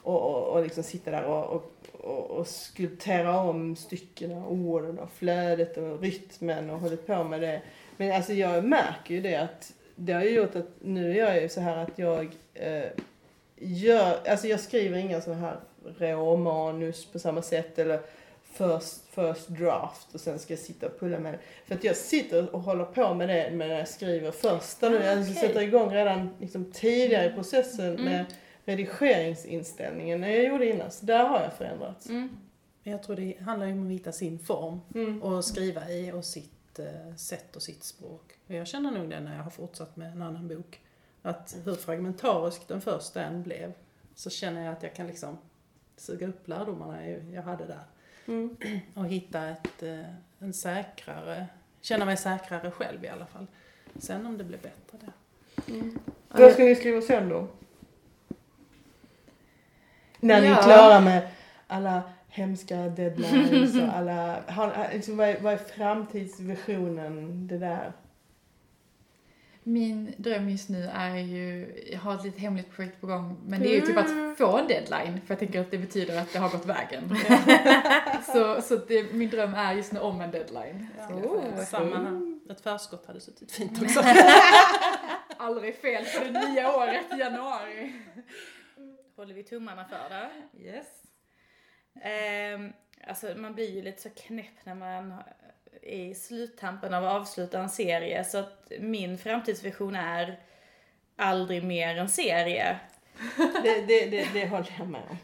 och, 0.04 0.20
och, 0.22 0.42
och 0.56 0.62
liksom 0.62 0.82
sitta 0.82 1.10
där 1.10 1.24
och, 1.24 1.44
och, 1.44 1.74
och, 1.92 2.30
och 2.30 2.46
skulptera 2.46 3.40
om 3.40 3.76
styckena, 3.76 4.46
orden 4.46 4.98
och 4.98 5.10
flödet 5.10 5.76
och 5.76 6.00
rytmen 6.00 6.70
och 6.70 6.78
hållit 6.80 7.06
på 7.06 7.24
med 7.24 7.40
det. 7.40 7.62
Men 7.96 8.12
alltså 8.12 8.32
jag 8.32 8.64
märker 8.64 9.14
ju 9.14 9.20
det 9.20 9.36
att 9.36 9.72
det 9.96 10.12
har 10.12 10.22
ju 10.22 10.30
gjort 10.30 10.56
att 10.56 10.68
nu 10.82 11.10
är 11.10 11.14
jag 11.14 11.42
ju 11.42 11.48
så 11.48 11.60
här 11.60 11.76
att 11.76 11.98
jag 11.98 12.28
eh, 12.54 12.84
gör, 13.56 14.16
alltså 14.28 14.46
jag 14.46 14.60
skriver 14.60 14.98
inga 14.98 15.20
så 15.20 15.32
här 15.32 15.56
råmanus 15.98 17.06
på 17.12 17.18
samma 17.18 17.42
sätt 17.42 17.78
eller 17.78 18.00
first, 18.52 19.04
first 19.14 19.48
draft 19.48 20.14
och 20.14 20.20
sen 20.20 20.38
ska 20.38 20.52
jag 20.52 20.60
sitta 20.60 20.86
och 20.86 21.00
pulla 21.00 21.18
med 21.18 21.32
det. 21.32 21.38
För 21.66 21.74
att 21.74 21.84
jag 21.84 21.96
sitter 21.96 22.54
och 22.54 22.60
håller 22.60 22.84
på 22.84 23.14
med 23.14 23.28
det 23.28 23.50
när 23.50 23.68
jag 23.78 23.88
skriver 23.88 24.30
första 24.30 24.88
nu. 24.88 24.98
Ah, 24.98 25.04
Jag 25.06 25.20
okej. 25.20 25.34
sätter 25.34 25.60
igång 25.60 25.90
redan 25.94 26.30
liksom 26.40 26.72
tidigare 26.72 27.26
i 27.26 27.32
processen 27.32 27.86
Mm. 27.86 28.04
med 28.04 28.24
redigeringsinställningen 28.64 30.24
än 30.24 30.32
jag 30.32 30.44
gjorde 30.44 30.66
innan. 30.66 30.90
Så 30.90 31.06
där 31.06 31.24
har 31.24 31.40
jag 31.40 31.52
förändrats. 31.52 32.08
Mm. 32.08 32.36
Men 32.82 32.92
jag 32.92 33.02
tror 33.02 33.16
det 33.16 33.34
handlar 33.40 33.72
om 33.72 33.86
att 33.86 33.92
hitta 33.92 34.12
sin 34.12 34.38
form 34.38 34.80
Mm. 34.94 35.22
och 35.22 35.44
skriva 35.44 35.90
i 35.90 36.12
och 36.12 36.24
sitt 36.24 36.78
eh, 36.78 37.14
sätt 37.16 37.56
och 37.56 37.62
sitt 37.62 37.84
språk. 37.84 38.32
Och 38.46 38.54
jag 38.54 38.66
känner 38.66 38.90
nog 38.90 39.10
det 39.10 39.20
när 39.20 39.36
jag 39.36 39.42
har 39.42 39.50
fortsatt 39.50 39.96
med 39.96 40.12
en 40.12 40.22
annan 40.22 40.48
bok. 40.48 40.80
Att 41.22 41.56
hur 41.64 41.74
fragmentarisk 41.74 42.68
den 42.68 42.80
första 42.80 43.22
än 43.22 43.42
blev 43.42 43.72
så 44.14 44.30
känner 44.30 44.64
jag 44.64 44.72
att 44.72 44.82
jag 44.82 44.94
kan 44.94 45.06
liksom 45.06 45.38
suga 45.96 46.26
upp 46.28 46.48
lärdomarna 46.48 47.08
jag 47.08 47.20
jag 47.32 47.42
hade 47.42 47.64
där. 47.66 47.84
Mm. 48.26 48.56
Och 48.94 49.06
hitta 49.06 49.48
ett, 49.48 49.82
eh, 49.82 50.00
en 50.38 50.52
säkrare, 50.52 51.46
känna 51.80 52.04
mig 52.04 52.16
säkrare 52.16 52.70
själv 52.70 53.04
i 53.04 53.08
alla 53.08 53.26
fall. 53.26 53.46
Sen 53.98 54.26
om 54.26 54.38
det 54.38 54.44
blir 54.44 54.58
bättre 54.58 54.98
det. 55.00 55.12
Vad 56.28 56.52
ska 56.52 56.62
ni 56.64 56.74
skriva 56.74 57.00
sen 57.00 57.28
då? 57.28 57.48
När 60.24 60.40
ni 60.40 60.46
är 60.46 60.50
Ja. 60.50 60.62
klara 60.62 61.00
med 61.00 61.28
alla 61.66 62.02
hemska 62.28 62.76
deadlines 62.76 63.76
och 63.76 63.96
alla... 63.96 64.36
Har, 64.48 64.88
liksom, 64.92 65.16
vad, 65.16 65.28
är, 65.28 65.40
vad 65.40 65.52
är 65.52 65.56
framtidsvisionen? 65.56 67.46
Det 67.48 67.58
där. 67.58 67.92
Min 69.66 70.14
dröm 70.16 70.48
just 70.50 70.68
nu 70.68 70.90
är 70.94 71.16
ju, 71.16 71.66
jag 71.92 71.98
har 71.98 72.14
ett 72.14 72.24
litet 72.24 72.40
hemligt 72.40 72.70
projekt 72.76 73.00
på 73.00 73.06
gång, 73.06 73.36
men 73.46 73.60
det 73.60 73.68
är 73.68 73.74
ju 73.74 73.80
typ 73.80 73.96
att 73.96 74.38
få 74.38 74.58
en 74.58 74.66
deadline, 74.68 75.20
för 75.26 75.34
jag 75.34 75.38
tänker 75.38 75.60
att 75.60 75.70
det 75.70 75.78
betyder 75.78 76.20
att 76.20 76.32
det 76.32 76.38
har 76.38 76.48
gått 76.50 76.66
vägen. 76.66 77.16
så 78.32 78.62
så 78.62 78.76
det, 78.88 79.12
min 79.12 79.30
dröm 79.30 79.54
är 79.54 79.72
just 79.74 79.92
nu 79.92 80.00
om 80.00 80.20
en 80.20 80.30
deadline. 80.30 80.86
säga. 80.96 81.16
Oh, 81.18 81.64
Samma 81.64 81.96
här. 81.96 82.36
Ett 82.50 82.60
förskott 82.60 83.06
hade 83.06 83.20
suttit 83.20 83.52
fint 83.52 83.82
också. 83.82 84.02
aldrig 85.36 85.76
fel 85.76 86.04
för 86.04 86.24
det 86.32 86.48
nya 86.48 86.76
året 86.76 87.04
i 87.16 87.18
januari. 87.18 87.92
Håller 89.16 89.34
vi 89.34 89.44
tummarna 89.44 89.84
för 89.84 90.08
det. 90.08 90.30
Yes. 90.64 90.86
Ehm, 92.02 92.72
alltså 93.06 93.34
man 93.36 93.54
blir 93.54 93.70
ju 93.70 93.82
lite 93.82 94.02
så 94.02 94.10
knäpp 94.10 94.64
när 94.64 94.74
man 94.74 95.14
är 95.82 95.98
i 95.98 96.14
sluttampen 96.14 96.94
av 96.94 97.04
att 97.04 97.12
avsluta 97.12 97.58
en 97.58 97.68
serie. 97.68 98.24
Så 98.24 98.38
att 98.38 98.72
min 98.80 99.18
framtidsvision 99.18 99.96
är 99.96 100.40
aldrig 101.16 101.64
mer 101.64 101.96
en 101.96 102.08
serie. 102.08 102.78
Det, 103.62 103.86
det, 103.86 104.06
det, 104.06 104.28
det 104.32 104.46
håller 104.46 104.74
jag 104.78 104.88
med 104.88 105.02
om. 105.10 105.16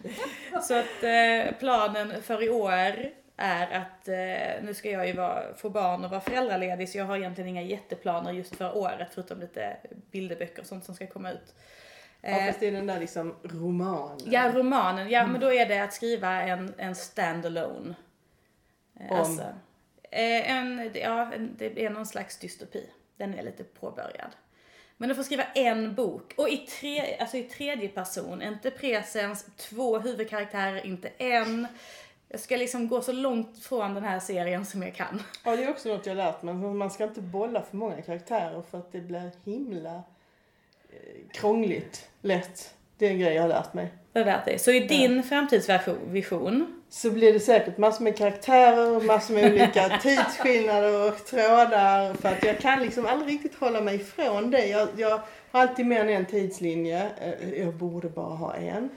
Så 0.62 0.74
att 0.74 1.02
eh, 1.02 1.58
planen 1.58 2.22
för 2.22 2.42
i 2.42 2.48
år 2.48 3.10
är 3.36 3.70
att 3.70 4.08
eh, 4.08 4.64
nu 4.64 4.74
ska 4.74 4.90
jag 4.90 5.06
ju 5.06 5.12
vara, 5.12 5.54
få 5.54 5.70
barn 5.70 6.04
och 6.04 6.10
vara 6.10 6.20
föräldraledig 6.20 6.88
så 6.88 6.98
jag 6.98 7.04
har 7.04 7.16
egentligen 7.16 7.48
inga 7.48 7.62
jätteplaner 7.62 8.32
just 8.32 8.56
för 8.56 8.76
året 8.76 9.08
förutom 9.14 9.40
lite 9.40 9.76
bilderböcker 10.10 10.60
och 10.60 10.66
sånt 10.66 10.84
som 10.84 10.94
ska 10.94 11.06
komma 11.06 11.30
ut. 11.30 11.54
Ja, 12.22 12.28
Eh, 12.28 12.46
fast 12.46 12.60
det 12.60 12.66
är 12.66 12.72
den 12.72 12.86
där 12.86 13.00
liksom 13.00 13.34
romanen. 13.42 14.18
Ja, 14.24 14.52
romanen. 14.54 15.10
Ja, 15.10 15.26
men 15.26 15.40
då 15.40 15.52
är 15.52 15.66
det 15.66 15.78
att 15.78 15.92
skriva 15.92 16.42
en, 16.42 16.74
en 16.78 16.94
standalone. 16.94 17.94
Eh, 19.00 19.12
Om? 19.12 19.18
Alltså, 19.18 19.42
eh, 20.02 20.50
en, 20.50 20.90
ja, 20.94 21.32
en, 21.32 21.54
det 21.58 21.84
är 21.84 21.90
någon 21.90 22.06
slags 22.06 22.38
dystopi. 22.38 22.90
Den 23.16 23.34
är 23.34 23.42
lite 23.42 23.64
påbörjad. 23.64 24.30
Men 24.96 25.08
du 25.08 25.14
får 25.14 25.22
skriva 25.22 25.44
en 25.44 25.94
bok. 25.94 26.34
Och 26.36 26.48
i, 26.48 26.56
tre, 26.56 27.16
alltså 27.20 27.36
i 27.36 27.42
tredje 27.42 27.88
person, 27.88 28.42
inte 28.42 28.70
presens, 28.70 29.46
två 29.56 29.98
huvudkaraktärer, 29.98 30.86
inte 30.86 31.08
en. 31.18 31.66
Jag 32.28 32.40
ska 32.40 32.56
liksom 32.56 32.88
gå 32.88 33.02
så 33.02 33.12
långt 33.12 33.64
från 33.64 33.94
den 33.94 34.04
här 34.04 34.20
serien 34.20 34.66
som 34.66 34.82
jag 34.82 34.94
kan. 34.94 35.22
Ja, 35.44 35.56
det 35.56 35.64
är 35.64 35.70
också 35.70 35.88
något 35.88 36.06
jag 36.06 36.16
lärt 36.16 36.42
mig. 36.42 36.54
Man 36.54 36.90
ska 36.90 37.04
inte 37.04 37.20
bolla 37.20 37.62
för 37.62 37.76
många 37.76 38.02
karaktärer 38.02 38.62
för 38.70 38.78
att 38.78 38.92
det 38.92 39.00
blir 39.00 39.30
himla 39.44 40.02
krångligt 41.32 42.08
lätt. 42.22 42.74
Det 42.98 43.06
är 43.06 43.10
en 43.10 43.18
grej 43.18 43.34
jag 43.34 43.42
har 43.42 43.48
lärt 43.48 43.74
mig. 43.74 43.88
Det 44.12 44.18
har 44.18 44.26
lärt 44.26 44.44
dig. 44.44 44.58
Så 44.58 44.70
i 44.70 44.80
din 44.80 45.22
framtidsvision, 45.22 46.80
Så 46.88 47.10
blir 47.10 47.32
det 47.32 47.40
säkert 47.40 47.78
massor 47.78 48.04
med 48.04 48.16
karaktärer, 48.16 49.00
massor 49.00 49.34
med 49.34 49.52
olika 49.52 49.88
tidsskillnader 50.02 51.08
och 51.08 51.24
trådar. 51.26 52.14
För 52.14 52.28
att 52.28 52.44
jag 52.44 52.58
kan 52.58 52.82
liksom 52.82 53.06
aldrig 53.06 53.34
riktigt 53.34 53.54
hålla 53.54 53.80
mig 53.80 53.94
ifrån 53.96 54.50
det. 54.50 54.66
Jag, 54.66 54.88
jag 54.96 55.20
har 55.50 55.60
alltid 55.60 55.86
mer 55.86 56.00
än 56.00 56.08
en 56.08 56.26
tidslinje. 56.26 57.10
Eh, 57.20 57.60
Jag 57.60 57.74
borde 57.74 58.08
bara 58.08 58.34
ha 58.34 58.54
en. 58.54 58.88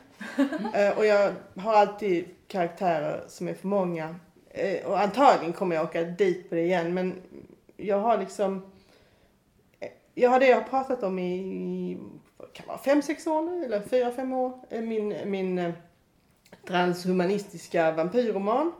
Eh, 0.73 0.97
Och 0.97 1.05
jag 1.05 1.33
har 1.57 1.73
alltid 1.73 2.25
karaktärer 2.47 3.23
som 3.27 3.47
är 3.47 3.53
för 3.53 3.67
många. 3.67 4.15
Eh, 4.51 4.85
Och 4.85 4.99
antagligen 4.99 5.53
kommer 5.53 5.75
jag 5.75 5.83
åka 5.85 6.01
dit 6.03 6.49
på 6.49 6.55
det 6.55 6.61
igen. 6.61 6.93
Men 6.93 7.15
jag 7.77 7.99
har 7.99 8.17
liksom... 8.17 8.69
Jag 10.13 10.29
har 10.29 10.39
det 10.39 10.47
jag 10.47 10.55
har 10.55 10.63
pratat 10.63 11.03
om 11.03 11.19
i, 11.19 11.97
kan 12.53 12.67
vara, 12.67 12.77
fem, 12.77 13.01
sex 13.01 13.27
år 13.27 13.41
nu. 13.41 13.65
Eller 13.65 13.81
fyra, 13.81 14.11
fem 14.11 14.33
år. 14.33 14.53
Min, 14.81 15.15
min 15.25 15.59
eh, 15.59 15.73
transhumanistiska 16.67 17.91
vampyrroman. 17.91 18.71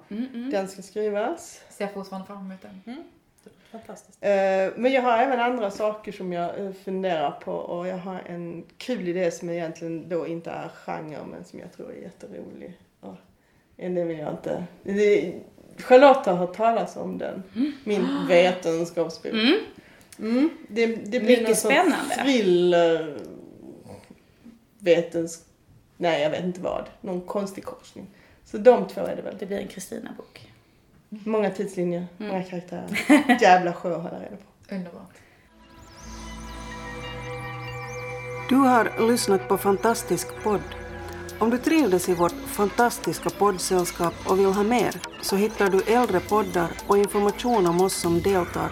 Den 0.52 0.68
ska 0.68 0.82
skrivas. 0.82 1.62
Ser 1.70 1.88
fortfarande 1.88 2.28
fram 2.28 2.38
emot 2.38 2.62
den. 2.62 2.82
Fantastiskt. 3.72 4.18
Eh, 4.24 4.30
Men 4.76 4.92
jag 4.92 5.02
har 5.02 5.18
även 5.18 5.40
andra 5.40 5.72
saker 5.72 6.12
som 6.12 6.34
jag 6.34 6.60
eh, 6.66 6.72
funderar 6.72 7.32
på 7.32 7.52
och 7.52 7.88
jag 7.88 7.98
har 7.98 8.20
en 8.26 8.64
kul 8.78 9.08
idé 9.08 9.32
som 9.32 9.50
egentligen 9.50 10.10
då 10.10 10.28
inte 10.28 10.52
är 10.52 10.70
genre 10.70 11.18
men 11.32 11.44
som 11.44 11.60
jag 11.60 11.72
tror 11.74 11.92
är 11.92 11.96
jätterolig. 12.02 12.78
Ja, 13.02 13.16
det 13.76 14.04
vill 14.04 14.20
jag 14.20 14.32
inte. 14.32 14.64
Charlotte 15.80 16.26
har 16.26 16.36
hört 16.36 16.56
talas 16.58 16.98
om 16.98 17.18
den. 17.18 17.44
Min 17.84 18.08
vetenskapsbok. 18.28 19.34
Mm. 20.20 20.50
Det, 20.68 20.86
det 20.88 21.20
blir 21.20 21.22
Mycket 21.22 21.44
någon 21.48 21.56
sorts 21.56 21.76
spännande. 21.76 22.16
thriller 22.16 23.18
vetens... 24.80 25.44
Nej, 25.98 26.22
jag 26.22 26.30
vet 26.30 26.44
inte 26.44 26.62
vad. 26.62 26.86
Någon 27.02 27.22
konstig 27.22 27.64
korsning. 27.66 28.08
Så 28.46 28.58
de 28.58 28.88
två 28.88 29.02
är 29.02 29.16
det 29.16 29.22
väl. 29.22 29.36
det 29.40 29.46
blir 29.46 29.58
en 29.58 29.68
Kristina-bok. 29.68 30.50
Många 31.10 31.50
tidslinjer, 31.52 32.08
Mm. 32.20 32.32
många 32.32 32.44
karaktärer. 32.44 33.06
Jävla 33.42 33.74
sjö 33.74 33.96
att 33.96 34.02
hålla 34.02 34.16
reda 34.20 34.36
på. 34.36 34.76
Underbart. 34.76 35.12
Du 38.50 38.56
har 38.56 39.08
lyssnat 39.08 39.48
på 39.48 39.58
Fantastisk 39.58 40.28
podd. 40.44 40.62
Om 41.40 41.50
du 41.50 41.58
trivdes 41.58 42.10
i 42.10 42.14
vårt 42.14 42.32
fantastiska 42.48 43.30
poddsällskap 43.30 44.14
och 44.28 44.40
vill 44.40 44.46
ha 44.46 44.64
mer 44.64 44.96
så 45.22 45.36
hittar 45.36 45.70
du 45.70 45.82
äldre 45.82 46.20
poddar 46.20 46.72
och 46.88 46.98
information 46.98 47.68
om 47.68 47.82
oss 47.82 47.94
som 47.96 48.22
deltar 48.22 48.72